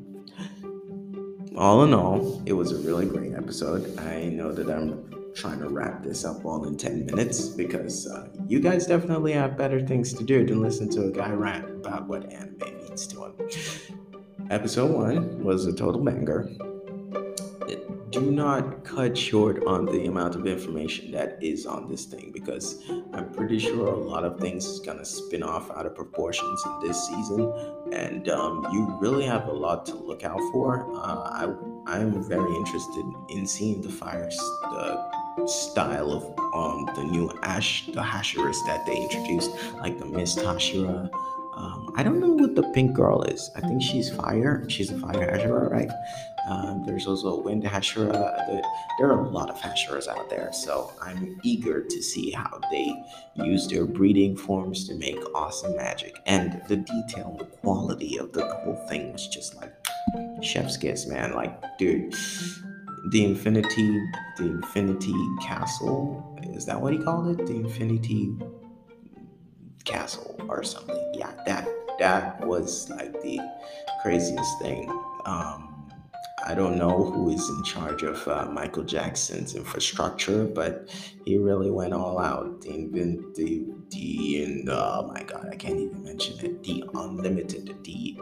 All 1.56 1.84
in 1.84 1.94
all, 1.94 2.42
it 2.44 2.52
was 2.52 2.72
a 2.72 2.78
really 2.86 3.06
great 3.06 3.32
episode. 3.34 3.98
I 3.98 4.24
know 4.24 4.52
that 4.52 4.68
I'm 4.68 5.32
trying 5.34 5.58
to 5.60 5.68
wrap 5.68 6.02
this 6.02 6.24
up 6.24 6.44
all 6.44 6.64
in 6.64 6.76
10 6.76 7.06
minutes 7.06 7.48
because 7.48 8.06
uh, 8.06 8.28
you 8.46 8.60
guys 8.60 8.86
definitely 8.86 9.32
have 9.32 9.56
better 9.56 9.80
things 9.80 10.12
to 10.14 10.24
do 10.24 10.44
than 10.46 10.60
listen 10.60 10.90
to 10.90 11.04
a 11.06 11.10
guy 11.10 11.30
rant 11.30 11.64
about 11.86 12.06
what 12.08 12.30
anime 12.32 12.58
means 12.78 13.06
to 13.06 13.24
him. 13.24 13.34
Episode 14.50 14.92
one 14.92 15.42
was 15.42 15.66
a 15.66 15.72
total 15.72 16.00
banger. 16.04 16.48
do 18.10 18.30
not 18.30 18.84
cut 18.84 19.18
short 19.18 19.64
on 19.66 19.84
the 19.86 20.06
amount 20.06 20.36
of 20.36 20.46
information 20.46 21.10
that 21.10 21.36
is 21.42 21.66
on 21.66 21.88
this 21.88 22.04
thing 22.04 22.30
because 22.32 22.80
I'm 23.12 23.32
pretty 23.32 23.58
sure 23.58 23.88
a 23.88 23.96
lot 23.96 24.24
of 24.24 24.38
things 24.38 24.64
is 24.64 24.78
gonna 24.78 25.04
spin 25.04 25.42
off 25.42 25.70
out 25.72 25.84
of 25.84 25.96
proportions 25.96 26.62
in 26.64 26.86
this 26.86 27.08
season, 27.08 27.52
and 27.92 28.28
um, 28.28 28.64
you 28.72 28.96
really 29.00 29.24
have 29.24 29.48
a 29.48 29.52
lot 29.52 29.84
to 29.86 29.96
look 29.96 30.22
out 30.22 30.40
for. 30.52 30.86
Uh, 30.94 30.98
I 31.42 31.52
I'm 31.86 32.22
very 32.22 32.54
interested 32.54 33.04
in 33.28 33.46
seeing 33.46 33.82
the 33.82 33.90
fire 33.90 34.30
the 34.62 35.46
style 35.46 36.12
of 36.12 36.22
um 36.54 36.88
the 36.94 37.04
new 37.04 37.30
Ash 37.42 37.86
the 37.86 38.00
Hashiras 38.00 38.56
that 38.66 38.86
they 38.86 38.96
introduced, 38.96 39.50
like 39.78 39.98
the 39.98 40.06
Mist 40.06 40.38
Hashira. 40.38 41.10
I 41.96 42.02
don't 42.02 42.20
know 42.20 42.34
what 42.34 42.54
the 42.54 42.62
pink 42.74 42.92
girl 42.92 43.22
is. 43.22 43.50
I 43.56 43.60
think 43.60 43.82
she's 43.82 44.10
fire. 44.10 44.68
She's 44.68 44.90
a 44.90 44.98
fire 44.98 45.32
Hashira, 45.32 45.70
right? 45.70 45.90
Um, 46.46 46.84
there's 46.84 47.06
also 47.06 47.38
a 47.38 47.40
Wind 47.40 47.64
Hashira. 47.64 48.12
There 48.98 49.10
are 49.10 49.24
a 49.24 49.28
lot 49.28 49.48
of 49.48 49.56
Hashiras 49.56 50.06
out 50.06 50.28
there, 50.28 50.52
so 50.52 50.92
I'm 51.02 51.40
eager 51.42 51.82
to 51.82 52.02
see 52.02 52.30
how 52.30 52.60
they 52.70 53.02
use 53.34 53.66
their 53.66 53.86
breathing 53.86 54.36
forms 54.36 54.86
to 54.88 54.94
make 54.94 55.18
awesome 55.34 55.74
magic. 55.74 56.20
And 56.26 56.62
the 56.68 56.76
detail 56.76 57.34
the 57.38 57.46
quality 57.46 58.18
of 58.18 58.32
the 58.32 58.44
whole 58.44 58.76
thing 58.88 59.12
was 59.12 59.26
just 59.26 59.56
like 59.56 59.72
chef's 60.42 60.76
kiss, 60.76 61.06
man. 61.06 61.32
Like, 61.32 61.78
dude, 61.78 62.14
the 63.10 63.24
Infinity, 63.24 63.98
the 64.36 64.44
Infinity 64.44 65.14
Castle. 65.42 66.38
Is 66.54 66.66
that 66.66 66.80
what 66.80 66.92
he 66.92 66.98
called 66.98 67.40
it? 67.40 67.46
The 67.46 67.54
Infinity 67.54 68.36
Castle 69.84 70.38
or 70.48 70.62
something. 70.62 71.12
Yeah, 71.14 71.32
that 71.46 71.66
that 71.98 72.46
was 72.46 72.88
like 72.90 73.20
the 73.22 73.40
craziest 74.02 74.58
thing. 74.60 74.90
Um, 75.24 75.90
I 76.46 76.54
don't 76.54 76.78
know 76.78 77.10
who 77.10 77.30
is 77.30 77.48
in 77.48 77.64
charge 77.64 78.02
of 78.02 78.26
uh, 78.28 78.46
Michael 78.52 78.84
Jackson's 78.84 79.54
infrastructure, 79.54 80.44
but 80.44 80.88
he 81.24 81.38
really 81.38 81.70
went 81.70 81.92
all 81.92 82.18
out. 82.18 82.60
The 82.60 82.86
the 83.34 83.66
the 83.90 84.42
and 84.44 84.68
oh 84.70 85.10
my 85.12 85.22
god, 85.22 85.48
I 85.50 85.56
can't 85.56 85.78
even 85.78 86.04
mention 86.04 86.38
it. 86.44 86.62
The 86.62 86.84
unlimited, 86.94 87.74
the 87.84 88.20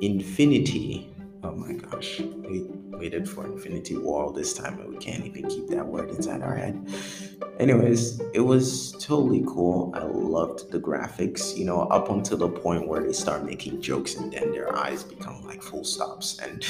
infinity. 0.00 1.11
Oh 1.44 1.50
my 1.50 1.72
gosh, 1.72 2.20
we 2.20 2.62
waited 2.96 3.28
for 3.28 3.44
Infinity 3.44 3.96
War 3.96 4.32
this 4.32 4.54
time, 4.54 4.78
and 4.78 4.88
we 4.88 4.96
can't 4.96 5.26
even 5.26 5.48
keep 5.48 5.66
that 5.68 5.84
word 5.84 6.10
inside 6.10 6.40
our 6.40 6.54
head. 6.54 6.80
Anyways, 7.58 8.20
it 8.32 8.40
was 8.40 8.92
totally 8.92 9.42
cool. 9.46 9.92
I 9.94 10.04
loved 10.04 10.70
the 10.70 10.78
graphics, 10.78 11.56
you 11.56 11.64
know, 11.64 11.80
up 11.82 12.10
until 12.10 12.36
the 12.38 12.48
point 12.48 12.86
where 12.86 13.02
they 13.02 13.12
start 13.12 13.44
making 13.44 13.82
jokes 13.82 14.14
and 14.14 14.32
then 14.32 14.52
their 14.52 14.74
eyes 14.76 15.02
become 15.02 15.44
like 15.44 15.62
full 15.62 15.82
stops 15.82 16.38
and 16.38 16.64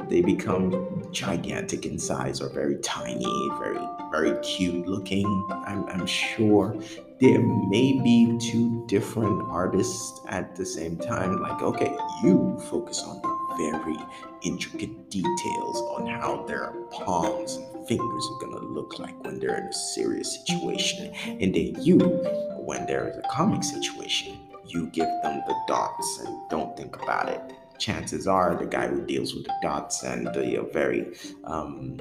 they 0.10 0.20
become 0.20 1.08
gigantic 1.10 1.86
in 1.86 1.98
size 1.98 2.42
or 2.42 2.50
very 2.50 2.76
tiny, 2.82 3.48
very, 3.58 3.80
very 4.10 4.38
cute 4.42 4.86
looking. 4.86 5.26
I'm, 5.50 5.86
I'm 5.88 6.06
sure 6.06 6.76
there 7.18 7.40
may 7.40 8.00
be 8.00 8.38
two 8.40 8.84
different 8.86 9.42
artists 9.50 10.20
at 10.28 10.54
the 10.54 10.66
same 10.66 10.98
time. 10.98 11.40
Like, 11.40 11.62
okay, 11.62 11.96
you 12.22 12.58
focus 12.70 13.02
on 13.02 13.37
very 13.58 13.98
intricate 14.42 15.10
details 15.10 15.80
on 15.96 16.06
how 16.06 16.44
their 16.46 16.72
palms 16.90 17.56
and 17.56 17.86
fingers 17.86 18.28
are 18.32 18.40
gonna 18.40 18.64
look 18.64 18.98
like 18.98 19.22
when 19.24 19.38
they're 19.38 19.58
in 19.58 19.66
a 19.66 19.72
serious 19.72 20.34
situation. 20.34 21.12
And 21.26 21.54
then 21.54 21.76
you, 21.82 21.98
when 22.58 22.86
there 22.86 23.08
is 23.08 23.16
a 23.16 23.22
comic 23.30 23.62
situation, 23.64 24.38
you 24.66 24.86
give 24.88 25.08
them 25.22 25.42
the 25.46 25.56
dots 25.66 26.22
and 26.24 26.50
don't 26.50 26.76
think 26.76 27.02
about 27.02 27.28
it 27.28 27.52
chances 27.78 28.26
are 28.26 28.56
the 28.56 28.66
guy 28.66 28.88
who 28.88 29.00
deals 29.06 29.34
with 29.34 29.44
the 29.44 29.54
dots 29.62 30.02
and 30.02 30.26
the 30.26 30.60
uh, 30.60 30.64
very 30.72 31.06
um, 31.44 31.96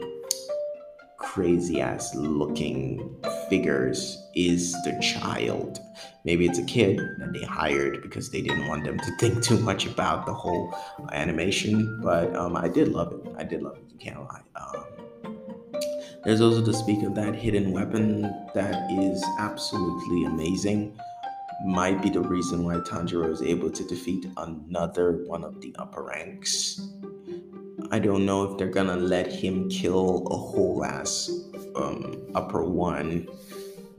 crazy 1.18 1.82
ass 1.82 2.14
looking 2.16 3.16
figures 3.50 4.18
is 4.36 4.74
the 4.84 4.98
child. 5.02 5.80
Maybe 6.24 6.46
it's 6.46 6.60
a 6.60 6.66
kid 6.66 7.00
that 7.20 7.34
they 7.34 7.44
hired 7.44 8.02
because 8.02 8.30
they 8.30 8.42
didn't 8.42 8.68
want 8.68 8.84
them 8.84 9.00
to 9.00 9.16
think 9.20 9.44
too 9.44 9.60
much 9.60 9.86
about 9.86 10.26
the 10.26 10.34
whole 10.34 10.74
animation. 11.12 12.02
But 12.04 12.36
um, 12.36 12.56
I 12.56 12.68
did 12.68 12.90
love 12.90 13.14
it. 13.14 13.34
I 13.38 13.44
did 13.44 13.62
love 13.62 13.78
it. 13.78 13.84
You 13.90 13.98
can't 13.98 14.20
lie. 14.20 14.42
Um, 14.56 14.86
there's 16.24 16.42
also 16.42 16.64
to 16.66 16.74
speak 16.74 17.04
of 17.04 17.16
that 17.16 17.36
hidden 17.36 17.72
weapon 17.72 18.22
that 18.54 18.92
is 18.92 19.24
absolutely 19.40 20.26
amazing 20.26 20.98
might 21.66 22.02
be 22.02 22.10
the 22.10 22.22
reason 22.22 22.64
why 22.64 22.76
Tanjiro 22.76 23.32
is 23.32 23.42
able 23.42 23.72
to 23.72 23.84
defeat 23.86 24.26
another 24.38 25.24
one 25.26 25.44
of 25.44 25.60
the 25.62 25.76
upper 25.80 26.04
ranks. 26.04 26.80
I 27.92 28.00
don't 28.00 28.26
know 28.26 28.44
if 28.44 28.58
they're 28.58 28.68
gonna 28.68 28.96
let 28.98 29.32
him 29.32 29.70
kill 29.70 30.28
a 30.32 30.36
whole 30.36 30.84
ass 30.84 31.30
um, 31.76 32.28
upper 32.34 32.64
one, 32.64 33.28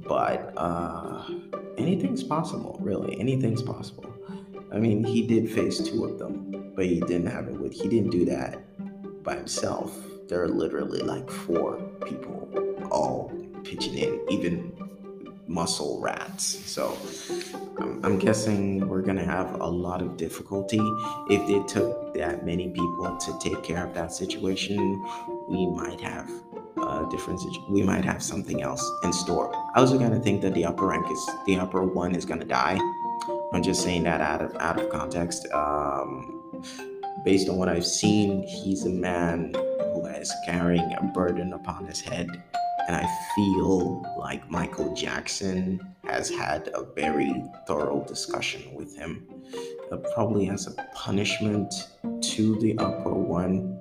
but 0.00 0.52
uh, 0.56 1.25
anything's 1.76 2.23
possible, 2.23 2.78
really. 2.80 3.18
Anything's 3.20 3.62
possible. 3.62 4.12
I 4.73 4.78
mean, 4.78 5.04
he 5.04 5.26
did 5.26 5.50
face 5.50 5.78
two 5.78 6.04
of 6.04 6.18
them, 6.18 6.73
but 6.75 6.87
he 6.87 7.00
didn't 7.00 7.26
have 7.28 7.49
it 7.49 7.58
with. 7.58 7.73
He 7.73 7.88
didn't 7.88 8.11
do 8.11 8.25
that 8.26 8.62
by 9.23 9.37
himself. 9.37 9.97
There 10.28 10.42
are 10.42 10.49
literally 10.49 11.00
like 11.00 11.30
four 11.30 11.76
people 12.04 12.49
all 12.90 13.32
pitching 13.64 13.97
in, 13.97 14.20
even 14.28 14.73
muscle 15.49 15.99
rats. 16.00 16.45
So 16.71 16.97
I'm, 17.78 18.05
I'm, 18.05 18.19
guessing 18.19 18.87
we're 18.87 19.02
gonna 19.02 19.25
have 19.25 19.61
a 19.61 19.67
lot 19.67 20.02
of 20.02 20.17
difficulty 20.17 20.81
if 21.31 21.49
it 21.49 21.67
took 21.67 22.14
that 22.14 22.45
many 22.45 22.69
people 22.69 23.17
to 23.17 23.38
take 23.40 23.62
care 23.62 23.85
of 23.85 23.95
that 23.95 24.12
situation. 24.12 24.78
We 25.49 25.67
might 25.67 26.00
have 26.00 26.31
a 26.76 27.07
different 27.11 27.40
we 27.71 27.83
might 27.83 28.05
have 28.05 28.23
something 28.23 28.62
else 28.62 28.88
in 29.02 29.12
store. 29.12 29.50
I 29.75 29.81
also 29.81 29.99
of 29.99 30.23
think 30.23 30.43
that 30.43 30.55
the 30.55 30.67
upper 30.67 30.87
rank 30.87 31.11
is 31.11 31.31
the 31.47 31.57
upper 31.57 31.83
one 31.83 32.14
is 32.14 32.25
gonna 32.25 32.45
die. 32.45 32.78
I'm 33.52 33.62
just 33.62 33.83
saying 33.83 34.02
that 34.05 34.21
out 34.21 34.43
of 34.43 34.55
out 34.57 34.78
of 34.78 34.90
context. 34.90 35.47
Um, 35.52 36.62
based 37.25 37.49
on 37.49 37.57
what 37.57 37.69
I've 37.69 37.87
seen, 37.87 38.43
he's 38.43 38.85
a 38.85 38.90
man 38.90 39.55
who 39.55 40.07
is 40.07 40.33
carrying 40.47 40.93
a 40.93 41.02
burden 41.14 41.55
upon 41.55 41.87
his 41.87 42.00
head 42.00 42.28
and 42.88 42.97
I 42.97 43.07
feel 43.37 44.02
like 44.18 44.50
Michael 44.50 44.95
Jackson 44.95 45.78
has 46.04 46.30
had 46.30 46.71
a 46.73 46.85
very 46.95 47.45
thorough 47.66 48.02
discussion 48.09 48.75
with 48.75 48.97
him, 48.97 49.28
uh, 49.92 49.99
probably 50.14 50.49
as 50.49 50.66
a 50.66 50.71
punishment 50.95 51.73
to 52.23 52.59
the 52.61 52.78
upper 52.78 53.12
one. 53.12 53.78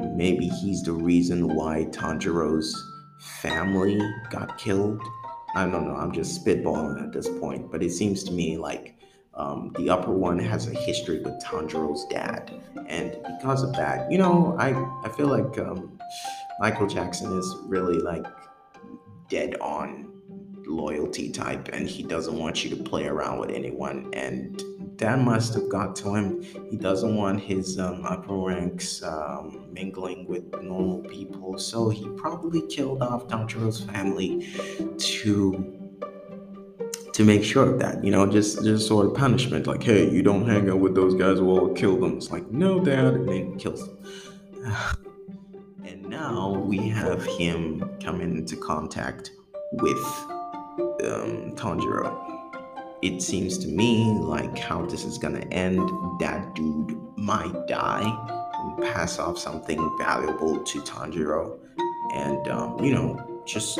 Maybe 0.00 0.48
he's 0.48 0.82
the 0.82 0.92
reason 0.92 1.54
why 1.54 1.86
Tanjiro's 1.92 2.74
family 3.40 4.00
got 4.30 4.58
killed. 4.58 5.00
I 5.54 5.68
don't 5.68 5.86
know, 5.86 5.94
I'm 5.94 6.10
just 6.10 6.44
spitballing 6.44 7.00
at 7.04 7.12
this 7.12 7.28
point, 7.38 7.70
but 7.70 7.84
it 7.84 7.92
seems 7.92 8.24
to 8.24 8.32
me 8.32 8.56
like 8.56 8.96
um, 9.34 9.72
the 9.76 9.90
upper 9.90 10.12
one 10.12 10.40
has 10.40 10.66
a 10.66 10.74
history 10.74 11.20
with 11.20 11.40
Tanjiro's 11.40 12.04
dad. 12.06 12.52
And 12.88 13.16
because 13.38 13.62
of 13.62 13.72
that, 13.74 14.10
you 14.10 14.18
know, 14.18 14.56
I, 14.58 14.70
I 15.04 15.08
feel 15.10 15.28
like 15.28 15.56
um, 15.58 16.00
Michael 16.60 16.86
Jackson 16.86 17.36
is 17.38 17.56
really 17.66 17.98
like 17.98 18.26
dead 19.28 19.56
on 19.60 20.14
loyalty 20.66 21.30
type 21.30 21.68
and 21.72 21.88
he 21.88 22.02
doesn't 22.02 22.38
want 22.38 22.64
you 22.64 22.70
to 22.70 22.76
play 22.76 23.06
around 23.06 23.38
with 23.38 23.50
anyone 23.50 24.08
and 24.14 24.62
that 24.96 25.18
must 25.18 25.54
have 25.54 25.68
got 25.68 25.94
to 25.94 26.14
him 26.14 26.42
he 26.70 26.76
doesn't 26.76 27.16
want 27.16 27.40
his 27.40 27.78
um, 27.78 28.04
upper 28.04 28.34
ranks 28.34 29.02
um, 29.02 29.66
mingling 29.72 30.26
with 30.26 30.44
normal 30.62 31.00
people 31.02 31.58
so 31.58 31.88
he 31.88 32.08
probably 32.10 32.62
killed 32.68 33.02
off 33.02 33.26
Tanjiro's 33.28 33.80
family 33.80 34.48
to 34.98 35.80
to 37.12 37.24
make 37.24 37.44
sure 37.44 37.70
of 37.70 37.78
that 37.78 38.02
you 38.02 38.10
know 38.10 38.26
just 38.26 38.64
just 38.64 38.88
sort 38.88 39.06
of 39.06 39.14
punishment 39.14 39.66
like 39.66 39.82
hey 39.82 40.08
you 40.10 40.22
don't 40.22 40.48
hang 40.48 40.70
out 40.70 40.80
with 40.80 40.94
those 40.94 41.14
guys 41.14 41.40
we'll 41.40 41.72
kill 41.74 41.98
them 41.98 42.16
it's 42.16 42.30
like 42.30 42.50
no 42.50 42.80
dad 42.80 43.14
and 43.14 43.28
then 43.28 43.58
kills 43.58 43.86
them 43.86 43.98
now 46.08 46.50
we 46.50 46.88
have 46.88 47.24
him 47.24 47.98
coming 48.02 48.36
into 48.38 48.56
contact 48.56 49.30
with 49.72 50.04
um, 51.02 51.52
Tanjiro. 51.56 52.20
It 53.02 53.20
seems 53.20 53.58
to 53.58 53.68
me 53.68 54.04
like 54.12 54.56
how 54.58 54.86
this 54.86 55.04
is 55.04 55.18
gonna 55.18 55.44
end. 55.50 55.80
That 56.20 56.54
dude 56.54 56.96
might 57.16 57.66
die 57.66 58.02
and 58.54 58.82
pass 58.94 59.18
off 59.18 59.38
something 59.38 59.98
valuable 59.98 60.62
to 60.62 60.80
Tanjiro, 60.82 61.58
and 62.14 62.48
um, 62.48 62.82
you 62.82 62.94
know, 62.94 63.42
just 63.46 63.78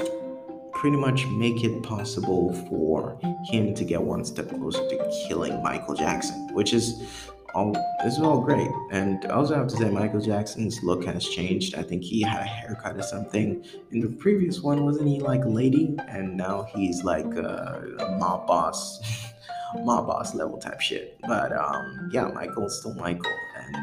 pretty 0.73 0.96
much 0.96 1.26
make 1.26 1.64
it 1.64 1.82
possible 1.82 2.52
for 2.68 3.18
him 3.44 3.75
to 3.75 3.84
get 3.84 4.02
one 4.02 4.25
step 4.25 4.50
closer 4.50 4.87
to 4.88 5.25
killing 5.28 5.62
Michael 5.62 5.94
Jackson, 5.94 6.52
which 6.52 6.75
is 6.75 7.02
all 7.54 7.73
this 8.02 8.14
is 8.14 8.20
all 8.20 8.40
great. 8.40 8.70
And 8.90 9.25
I 9.26 9.30
also 9.30 9.54
have 9.54 9.68
to 9.68 9.76
say 9.76 9.88
Michael 9.90 10.20
Jackson's 10.20 10.82
look 10.82 11.04
has 11.04 11.25
changed. 11.28 11.75
I 11.76 11.82
think 11.82 12.02
he 12.02 12.23
had 12.23 12.40
a 12.40 12.44
haircut 12.44 12.96
or 12.96 13.02
something. 13.02 13.64
In 13.92 14.00
the 14.00 14.08
previous 14.08 14.61
one, 14.61 14.84
wasn't 14.84 15.08
he 15.08 15.20
like 15.20 15.42
lady? 15.44 15.96
And 16.08 16.37
now 16.37 16.66
he's 16.75 17.04
like 17.04 17.26
a 17.26 18.16
mob 18.18 18.46
boss, 18.46 19.00
mob 19.84 20.06
boss 20.06 20.34
level 20.34 20.58
type 20.58 20.80
shit. 20.80 21.18
But 21.23 21.52
um, 21.52 22.11
yeah, 22.12 22.26
Michael's 22.28 22.78
still 22.80 22.94
Michael, 22.94 23.32
and 23.56 23.76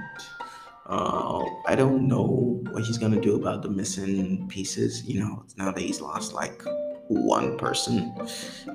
Uh, 0.87 1.45
I 1.67 1.75
don't 1.75 2.05
know 2.07 2.59
what 2.71 2.83
he's 2.83 2.97
gonna 2.97 3.21
do 3.21 3.35
about 3.35 3.61
the 3.61 3.69
missing 3.69 4.45
pieces. 4.49 5.05
You 5.05 5.21
know, 5.21 5.45
now 5.55 5.71
that 5.71 5.79
he's 5.79 6.01
lost 6.01 6.33
like 6.33 6.61
one 7.07 7.57
person, 7.57 8.13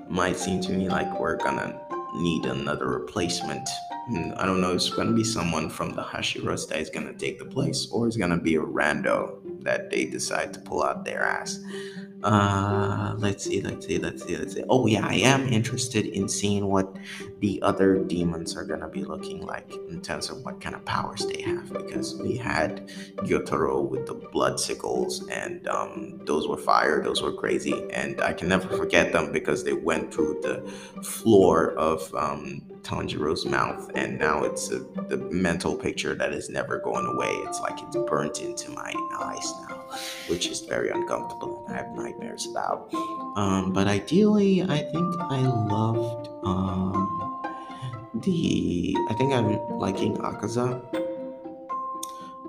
might 0.09 0.37
seem 0.37 0.63
to 0.63 0.73
me 0.73 0.89
like 0.89 1.21
we're 1.21 1.37
gonna 1.37 1.79
need 2.15 2.47
another 2.47 2.89
replacement. 2.89 3.69
And 4.09 4.35
I 4.35 4.47
don't 4.47 4.61
know 4.61 4.73
it's 4.73 4.89
gonna 4.89 5.13
be 5.13 5.25
someone 5.25 5.69
from 5.69 5.95
the 5.95 6.03
Hashiras 6.03 6.69
that 6.69 6.79
is 6.79 6.91
gonna 6.91 7.13
take 7.13 7.39
the 7.39 7.45
place, 7.45 7.89
or 7.91 8.07
it's 8.07 8.17
gonna 8.17 8.39
be 8.39 8.55
a 8.55 8.61
rando 8.61 9.41
that 9.63 9.91
they 9.91 10.05
decide 10.05 10.55
to 10.55 10.61
pull 10.61 10.83
out 10.83 11.05
their 11.05 11.23
ass. 11.23 11.59
Uh, 12.27 13.15
let's 13.19 13.45
see, 13.45 13.61
let's 13.61 13.87
see, 13.87 13.99
let's 13.99 14.25
see, 14.25 14.37
let's 14.37 14.55
see. 14.55 14.65
Oh 14.69 14.89
yeah, 14.89 15.07
I 15.07 15.15
am 15.15 15.47
interested 15.47 16.07
in 16.07 16.29
seeing 16.29 16.67
what 16.67 16.97
the 17.39 17.63
other 17.63 18.03
demons 18.03 18.57
are 18.57 18.65
gonna 18.65 18.89
be 18.89 19.05
looking 19.05 19.47
like 19.47 19.73
in 19.89 20.01
terms 20.01 20.29
of 20.29 20.45
what 20.45 20.61
kind 20.61 20.75
of 20.75 20.85
powers 20.85 21.25
they 21.25 21.41
have. 21.43 21.73
Because 21.73 22.17
we 22.17 22.37
had 22.37 22.89
Gyutaro 23.19 23.89
with 23.89 24.07
the 24.07 24.15
blood 24.15 24.59
sickles, 24.59 25.25
and 25.29 25.69
um, 25.69 26.21
those 26.25 26.49
were 26.49 26.57
fire, 26.57 27.01
those 27.01 27.23
were 27.23 27.33
crazy, 27.33 27.89
and 27.91 28.21
I 28.21 28.33
can 28.33 28.49
never 28.49 28.77
forget 28.77 29.13
them 29.13 29.31
because 29.31 29.63
they 29.63 29.75
went 29.75 30.13
through 30.13 30.41
the 30.43 30.69
floor 31.05 31.75
of 31.75 32.13
um, 32.17 32.61
Tanjiro's 32.83 33.47
mouth, 33.47 33.89
and 33.95 34.19
now 34.19 34.43
it's 34.43 34.73
a, 34.73 34.81
the 35.09 35.19
mental 35.31 35.77
picture 35.77 36.17
that 36.17 36.33
is 36.33 36.49
never 36.51 36.79
going 36.81 37.07
away. 37.07 37.31
It's 37.47 37.61
like 37.61 37.81
it's 37.83 37.97
burnt 37.97 38.41
into 38.41 38.73
my 38.73 38.93
eyes 39.15 39.53
now, 39.69 39.85
which 40.29 40.49
is 40.49 40.61
very 40.61 40.91
uncomfortable, 40.91 41.65
I 41.69 41.75
have 41.75 41.95
nightmares 42.17 42.47
about. 42.51 42.93
Um, 43.37 43.73
but 43.73 43.87
ideally, 43.87 44.63
I 44.63 44.79
think 44.79 45.15
I 45.21 45.41
loved 45.41 46.29
um, 46.45 47.43
the. 48.15 48.97
I 49.09 49.15
think 49.15 49.33
I'm 49.33 49.59
liking 49.79 50.17
Akaza, 50.19 50.81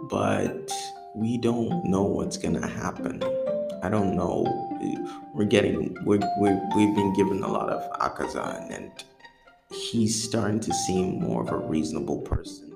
but 0.09 0.71
we 1.15 1.37
don't 1.37 1.85
know 1.85 2.03
what's 2.03 2.37
gonna 2.37 2.67
happen. 2.67 3.21
I 3.83 3.89
don't 3.89 4.15
know. 4.15 4.45
We're 5.33 5.45
getting 5.45 5.95
we 6.05 6.17
we 6.39 6.49
we've 6.75 6.95
been 6.95 7.13
given 7.13 7.43
a 7.43 7.51
lot 7.51 7.69
of 7.69 7.99
Akaza 7.99 8.71
and 8.73 8.91
he's 9.71 10.21
starting 10.23 10.59
to 10.61 10.73
seem 10.73 11.19
more 11.19 11.41
of 11.41 11.49
a 11.49 11.57
reasonable 11.57 12.21
person 12.21 12.66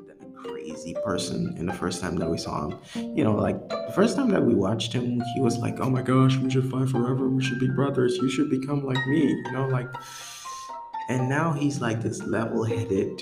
person 1.03 1.55
in 1.57 1.65
the 1.65 1.73
first 1.73 2.01
time 2.01 2.15
that 2.17 2.29
we 2.29 2.37
saw 2.37 2.69
him. 2.69 2.79
You 3.15 3.23
know, 3.23 3.35
like 3.35 3.69
the 3.69 3.91
first 3.95 4.15
time 4.15 4.29
that 4.29 4.43
we 4.43 4.53
watched 4.53 4.93
him, 4.93 5.21
he 5.33 5.41
was 5.41 5.57
like, 5.57 5.79
Oh 5.79 5.89
my 5.89 6.01
gosh, 6.01 6.37
we 6.37 6.49
should 6.49 6.69
fight 6.69 6.89
forever, 6.89 7.29
we 7.29 7.43
should 7.43 7.59
be 7.59 7.69
brothers, 7.69 8.17
you 8.17 8.29
should 8.29 8.49
become 8.49 8.85
like 8.85 9.05
me, 9.07 9.27
you 9.27 9.51
know, 9.51 9.67
like 9.67 9.87
and 11.11 11.27
now 11.27 11.51
he's 11.51 11.81
like 11.81 12.01
this 12.01 12.23
level 12.23 12.63
headed, 12.63 13.21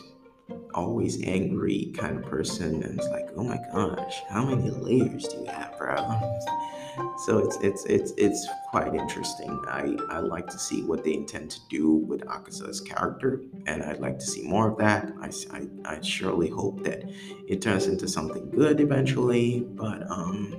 always 0.73 1.21
angry 1.23 1.91
kind 1.97 2.17
of 2.17 2.23
person, 2.25 2.83
and 2.83 2.99
it's 2.99 3.07
like, 3.09 3.29
oh 3.35 3.43
my 3.43 3.59
gosh, 3.73 4.21
how 4.29 4.45
many 4.45 4.69
layers 4.69 5.27
do 5.27 5.37
you 5.39 5.45
have, 5.45 5.77
bro? 5.77 5.95
so 7.25 7.39
it's 7.39 7.57
it's 7.61 7.85
it's 7.85 8.11
it's 8.17 8.47
quite 8.69 8.93
interesting. 8.93 9.59
I 9.67 9.95
I 10.09 10.19
like 10.19 10.47
to 10.47 10.59
see 10.59 10.83
what 10.83 11.03
they 11.03 11.13
intend 11.13 11.51
to 11.51 11.59
do 11.69 11.93
with 11.93 12.21
Akaza's 12.21 12.81
character, 12.81 13.41
and 13.65 13.83
I'd 13.83 13.99
like 13.99 14.19
to 14.19 14.25
see 14.25 14.43
more 14.43 14.69
of 14.69 14.77
that. 14.77 15.11
I, 15.21 15.31
I, 15.55 15.67
I 15.85 16.01
surely 16.01 16.49
hope 16.49 16.83
that 16.83 17.03
it 17.47 17.61
turns 17.61 17.87
into 17.87 18.07
something 18.07 18.49
good 18.49 18.79
eventually. 18.79 19.61
But 19.61 20.09
um, 20.09 20.55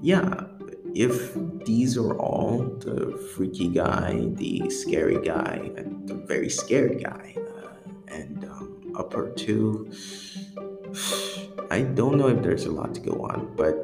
yeah, 0.00 0.44
if 0.94 1.34
these 1.64 1.96
are 1.96 2.16
all 2.18 2.58
the 2.80 3.16
freaky 3.34 3.68
guy, 3.68 4.28
the 4.32 4.68
scary 4.70 5.24
guy, 5.24 5.70
and 5.76 6.08
the 6.08 6.14
very 6.14 6.50
scared 6.50 7.02
guy, 7.02 7.36
uh, 7.38 7.68
and 8.08 8.44
um, 8.44 8.61
upper 8.96 9.30
two. 9.30 9.92
I 11.70 11.82
don't 11.82 12.18
know 12.18 12.28
if 12.28 12.42
there's 12.42 12.66
a 12.66 12.70
lot 12.70 12.94
to 12.94 13.00
go 13.00 13.12
on, 13.22 13.54
but 13.56 13.82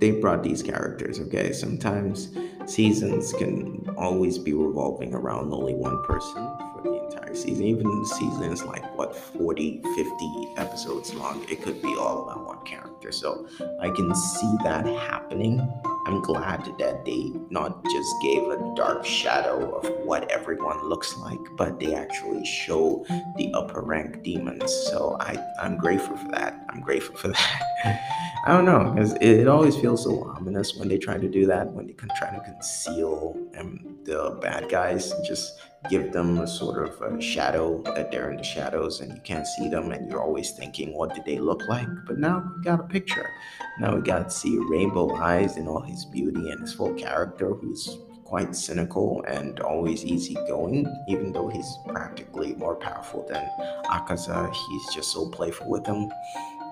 they 0.00 0.10
brought 0.10 0.42
these 0.42 0.62
characters, 0.62 1.20
okay? 1.20 1.52
Sometimes 1.52 2.36
seasons 2.66 3.32
can 3.32 3.88
always 3.96 4.38
be 4.38 4.52
revolving 4.52 5.14
around 5.14 5.52
only 5.52 5.74
one 5.74 6.02
person 6.02 6.42
for 6.74 6.82
the 6.82 7.04
entire 7.04 7.34
season. 7.34 7.64
Even 7.64 8.04
seasons 8.04 8.64
like, 8.64 8.82
what, 8.98 9.14
40, 9.14 9.80
50 9.94 10.54
episodes 10.56 11.14
long. 11.14 11.44
It 11.48 11.62
could 11.62 11.80
be 11.80 11.94
all 11.96 12.24
about 12.24 12.44
one 12.44 12.64
character. 12.64 13.12
So 13.12 13.46
I 13.80 13.90
can 13.90 14.12
see 14.14 14.56
that 14.64 14.86
happening. 14.86 15.60
I'm 16.04 16.20
glad 16.20 16.64
that 16.78 17.04
they 17.04 17.32
not 17.50 17.84
just 17.84 18.14
gave 18.22 18.42
a 18.48 18.72
dark 18.74 19.04
shadow 19.04 19.78
of 19.78 19.88
what 20.04 20.30
everyone 20.32 20.88
looks 20.88 21.16
like, 21.16 21.38
but 21.56 21.78
they 21.78 21.94
actually 21.94 22.44
show 22.44 23.04
the 23.36 23.52
upper 23.54 23.80
rank 23.80 24.22
demons. 24.24 24.72
So 24.90 25.16
I, 25.20 25.36
I'm 25.60 25.76
grateful 25.76 26.16
for 26.16 26.28
that. 26.32 26.66
I'm 26.70 26.80
grateful 26.80 27.16
for 27.16 27.28
that. 27.28 28.28
I 28.44 28.52
don't 28.56 28.64
know, 28.64 28.90
because 28.90 29.12
it, 29.14 29.22
it, 29.22 29.48
always 29.48 29.76
feels 29.76 30.02
so 30.02 30.24
ominous 30.36 30.74
when 30.74 30.88
they 30.88 30.98
try 30.98 31.16
to 31.16 31.28
do 31.28 31.46
that, 31.46 31.70
when 31.70 31.86
they 31.86 31.92
can 31.92 32.08
try 32.16 32.34
to 32.34 32.40
conceal 32.40 33.38
um, 33.56 33.98
the 34.02 34.36
bad 34.42 34.68
guys, 34.68 35.12
just 35.24 35.60
give 35.88 36.12
them 36.12 36.38
a 36.38 36.46
sort 36.48 36.84
of 36.84 37.00
a 37.02 37.22
shadow 37.22 37.80
that 37.82 38.10
they're 38.10 38.32
in 38.32 38.36
the 38.36 38.42
shadows 38.42 39.00
and 39.00 39.14
you 39.14 39.20
can't 39.20 39.46
see 39.46 39.68
them, 39.68 39.92
and 39.92 40.10
you're 40.10 40.20
always 40.20 40.50
thinking, 40.50 40.92
what 40.92 41.14
did 41.14 41.24
they 41.24 41.38
look 41.38 41.68
like? 41.68 41.86
But 42.04 42.18
now 42.18 42.52
we 42.56 42.64
got 42.64 42.80
a 42.80 42.82
picture. 42.82 43.30
Now 43.78 43.94
we 43.94 44.02
got 44.02 44.24
to 44.24 44.30
see 44.30 44.58
Rainbow 44.58 45.14
Eyes 45.14 45.56
in 45.56 45.68
all 45.68 45.82
his 45.82 46.04
beauty 46.04 46.50
and 46.50 46.62
his 46.62 46.74
full 46.74 46.94
character, 46.94 47.54
who's 47.54 47.96
quite 48.24 48.56
cynical 48.56 49.22
and 49.28 49.60
always 49.60 50.04
easygoing, 50.06 50.86
even 51.06 51.32
though 51.32 51.48
he's 51.48 51.76
practically 51.86 52.54
more 52.54 52.74
powerful 52.74 53.26
than 53.28 53.46
Akaza. 53.84 54.50
He's 54.52 54.94
just 54.94 55.12
so 55.12 55.28
playful 55.28 55.68
with 55.68 55.86
him 55.86 56.10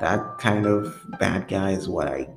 that 0.01 0.39
kind 0.39 0.67
of 0.67 0.99
bad 1.19 1.47
guy 1.49 1.73
is 1.73 1.89
what 1.89 2.09
I 2.09 2.29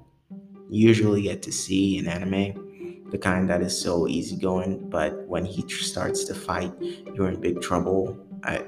usually 0.69 1.21
get 1.21 1.41
to 1.43 1.51
see 1.51 1.97
in 1.97 2.07
anime. 2.07 3.07
The 3.09 3.17
kind 3.17 3.49
that 3.49 3.61
is 3.61 3.79
so 3.79 4.07
easygoing, 4.07 4.89
but 4.89 5.27
when 5.27 5.45
he 5.45 5.67
starts 5.69 6.23
to 6.25 6.33
fight, 6.33 6.73
you're 7.13 7.29
in 7.29 7.39
big 7.39 7.61
trouble. 7.61 8.17
I, 8.43 8.65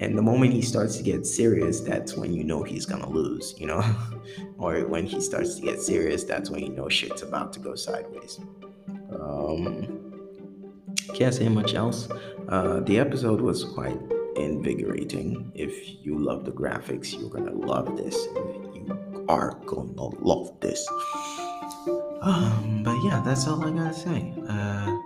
and 0.00 0.18
the 0.18 0.22
moment 0.22 0.52
he 0.52 0.60
starts 0.60 0.96
to 0.96 1.02
get 1.02 1.24
serious, 1.24 1.80
that's 1.80 2.14
when 2.14 2.34
you 2.34 2.42
know 2.42 2.62
he's 2.62 2.84
gonna 2.84 3.08
lose, 3.08 3.54
you 3.58 3.66
know? 3.66 3.82
or 4.58 4.86
when 4.86 5.06
he 5.06 5.20
starts 5.20 5.54
to 5.56 5.62
get 5.62 5.80
serious, 5.80 6.24
that's 6.24 6.50
when 6.50 6.62
you 6.62 6.70
know 6.70 6.88
shit's 6.88 7.22
about 7.22 7.52
to 7.54 7.60
go 7.60 7.74
sideways. 7.74 8.40
Um, 9.12 10.12
can't 11.14 11.34
say 11.34 11.48
much 11.48 11.74
else. 11.74 12.08
Uh, 12.48 12.80
the 12.80 12.98
episode 12.98 13.40
was 13.40 13.64
quite 13.64 13.98
invigorating. 14.36 15.52
If 15.54 16.04
you 16.04 16.18
love 16.18 16.44
the 16.44 16.52
graphics, 16.52 17.18
you're 17.18 17.30
gonna 17.30 17.52
love 17.52 17.96
this. 17.96 18.16
You 18.74 19.24
are 19.28 19.58
gonna 19.66 20.02
love 20.02 20.58
this. 20.60 20.86
Um, 22.22 22.82
but 22.84 22.96
yeah, 23.02 23.22
that's 23.24 23.46
all 23.46 23.64
I 23.64 23.70
gotta 23.70 23.94
say. 23.94 24.34
Uh, 24.48 24.98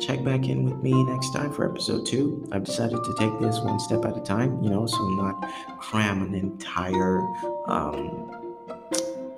check 0.00 0.24
back 0.24 0.48
in 0.48 0.64
with 0.64 0.82
me 0.82 1.04
next 1.04 1.32
time 1.32 1.52
for 1.52 1.68
episode 1.68 2.06
two. 2.06 2.48
I've 2.52 2.64
decided 2.64 3.02
to 3.02 3.14
take 3.18 3.38
this 3.40 3.60
one 3.60 3.78
step 3.78 4.04
at 4.04 4.16
a 4.16 4.20
time, 4.20 4.62
you 4.62 4.70
know, 4.70 4.86
so 4.86 5.08
not 5.10 5.50
cram 5.78 6.22
an 6.22 6.34
entire 6.34 7.20
um, 7.66 8.45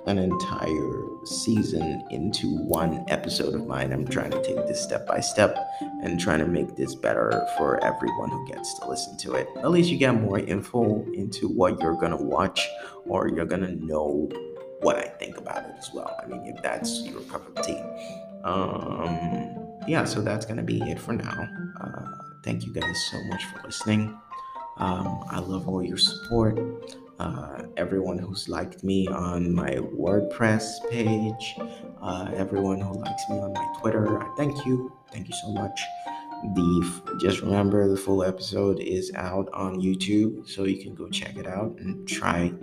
an 0.09 0.17
entire 0.17 1.03
season 1.23 2.03
into 2.09 2.47
one 2.47 3.05
episode 3.07 3.53
of 3.53 3.67
mine. 3.67 3.93
I'm 3.93 4.07
trying 4.07 4.31
to 4.31 4.41
take 4.43 4.65
this 4.67 4.81
step 4.81 5.05
by 5.05 5.19
step 5.19 5.55
and 6.01 6.19
trying 6.19 6.39
to 6.39 6.47
make 6.47 6.75
this 6.75 6.95
better 6.95 7.45
for 7.57 7.83
everyone 7.83 8.29
who 8.29 8.47
gets 8.47 8.79
to 8.79 8.89
listen 8.89 9.17
to 9.19 9.35
it. 9.35 9.47
At 9.57 9.69
least 9.69 9.89
you 9.89 9.97
get 9.97 10.15
more 10.15 10.39
info 10.39 11.03
into 11.13 11.47
what 11.47 11.79
you're 11.81 11.95
going 11.95 12.17
to 12.17 12.23
watch 12.23 12.67
or 13.05 13.29
you're 13.29 13.45
going 13.45 13.61
to 13.61 13.75
know 13.85 14.29
what 14.81 14.97
I 14.97 15.09
think 15.19 15.37
about 15.37 15.65
it 15.65 15.75
as 15.77 15.91
well. 15.93 16.17
I 16.21 16.25
mean, 16.25 16.41
if 16.45 16.61
that's 16.63 17.01
your 17.01 17.21
cup 17.21 17.47
of 17.47 17.63
tea. 17.63 17.81
Um, 18.43 19.57
yeah, 19.87 20.05
so 20.05 20.21
that's 20.21 20.45
going 20.45 20.57
to 20.57 20.63
be 20.63 20.81
it 20.89 20.99
for 20.99 21.13
now. 21.13 21.47
Uh, 21.81 22.05
thank 22.43 22.65
you 22.65 22.73
guys 22.73 23.05
so 23.11 23.21
much 23.25 23.43
for 23.45 23.61
listening. 23.63 24.17
Um, 24.77 25.23
I 25.29 25.39
love 25.39 25.67
all 25.67 25.83
your 25.83 25.97
support 25.97 26.57
uh, 27.19 27.63
everyone 27.77 28.17
who's 28.17 28.47
liked 28.47 28.83
me 28.83 29.07
on 29.07 29.53
my 29.53 29.75
WordPress 29.75 30.89
page, 30.89 31.55
uh, 32.01 32.31
everyone 32.35 32.79
who 32.79 32.93
likes 32.93 33.23
me 33.29 33.39
on 33.39 33.53
my 33.53 33.67
Twitter. 33.79 34.21
I 34.21 34.35
thank 34.37 34.65
you. 34.65 34.91
Thank 35.11 35.27
you 35.27 35.35
so 35.41 35.51
much. 35.51 35.81
The 36.41 37.17
just 37.19 37.41
remember 37.41 37.87
the 37.89 37.97
full 37.97 38.23
episode 38.23 38.79
is 38.79 39.11
out 39.15 39.49
on 39.53 39.81
YouTube, 39.81 40.49
so 40.49 40.63
you 40.63 40.81
can 40.81 40.95
go 40.95 41.09
check 41.09 41.35
it 41.35 41.45
out 41.45 41.75
and 41.79 42.07
try 42.07 42.53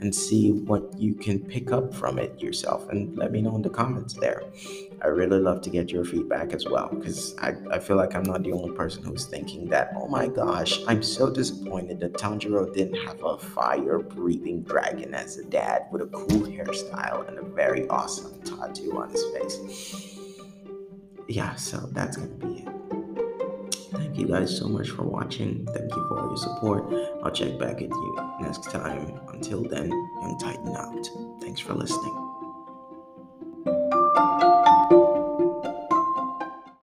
and 0.00 0.14
see 0.14 0.52
what 0.52 0.98
you 0.98 1.14
can 1.14 1.38
pick 1.38 1.70
up 1.70 1.92
from 1.92 2.18
it 2.18 2.40
yourself, 2.40 2.88
and 2.88 3.16
let 3.18 3.30
me 3.30 3.42
know 3.42 3.54
in 3.56 3.62
the 3.62 3.68
comments 3.68 4.14
there. 4.14 4.42
I 5.02 5.08
really 5.08 5.38
love 5.38 5.60
to 5.62 5.70
get 5.70 5.90
your 5.90 6.04
feedback 6.04 6.54
as 6.54 6.66
well 6.66 6.88
because 6.88 7.36
I, 7.38 7.54
I 7.70 7.78
feel 7.78 7.96
like 7.96 8.14
I'm 8.14 8.22
not 8.22 8.42
the 8.42 8.52
only 8.52 8.74
person 8.74 9.02
who's 9.02 9.26
thinking 9.26 9.68
that, 9.68 9.92
oh 9.96 10.08
my 10.08 10.26
gosh, 10.26 10.80
I'm 10.86 11.02
so 11.02 11.30
disappointed 11.30 12.00
that 12.00 12.14
Tanjiro 12.14 12.72
didn't 12.74 13.06
have 13.06 13.22
a 13.22 13.36
fire 13.36 13.98
breathing 13.98 14.62
dragon 14.62 15.14
as 15.14 15.36
a 15.36 15.44
dad 15.44 15.86
with 15.92 16.02
a 16.02 16.06
cool 16.06 16.46
hairstyle 16.46 17.28
and 17.28 17.38
a 17.38 17.42
very 17.42 17.86
awesome 17.88 18.40
tattoo 18.42 18.98
on 18.98 19.10
his 19.10 19.24
face. 19.34 20.16
Yeah, 21.28 21.54
so 21.54 21.88
that's 21.92 22.16
gonna 22.16 22.28
be 22.28 22.62
it 22.62 22.79
you 24.20 24.28
guys 24.28 24.56
so 24.56 24.68
much 24.68 24.90
for 24.90 25.02
watching. 25.04 25.66
Thank 25.74 25.90
you 25.94 26.08
for 26.08 26.20
all 26.20 26.28
your 26.28 26.36
support. 26.36 26.92
I'll 27.24 27.32
check 27.32 27.58
back 27.58 27.76
at 27.76 27.90
you 27.90 28.32
next 28.40 28.70
time. 28.70 29.20
Until 29.32 29.62
then, 29.62 29.88
Young 29.88 30.38
Titan 30.40 30.76
out. 30.76 31.08
Thanks 31.40 31.60
for 31.60 31.74
listening. 31.74 32.16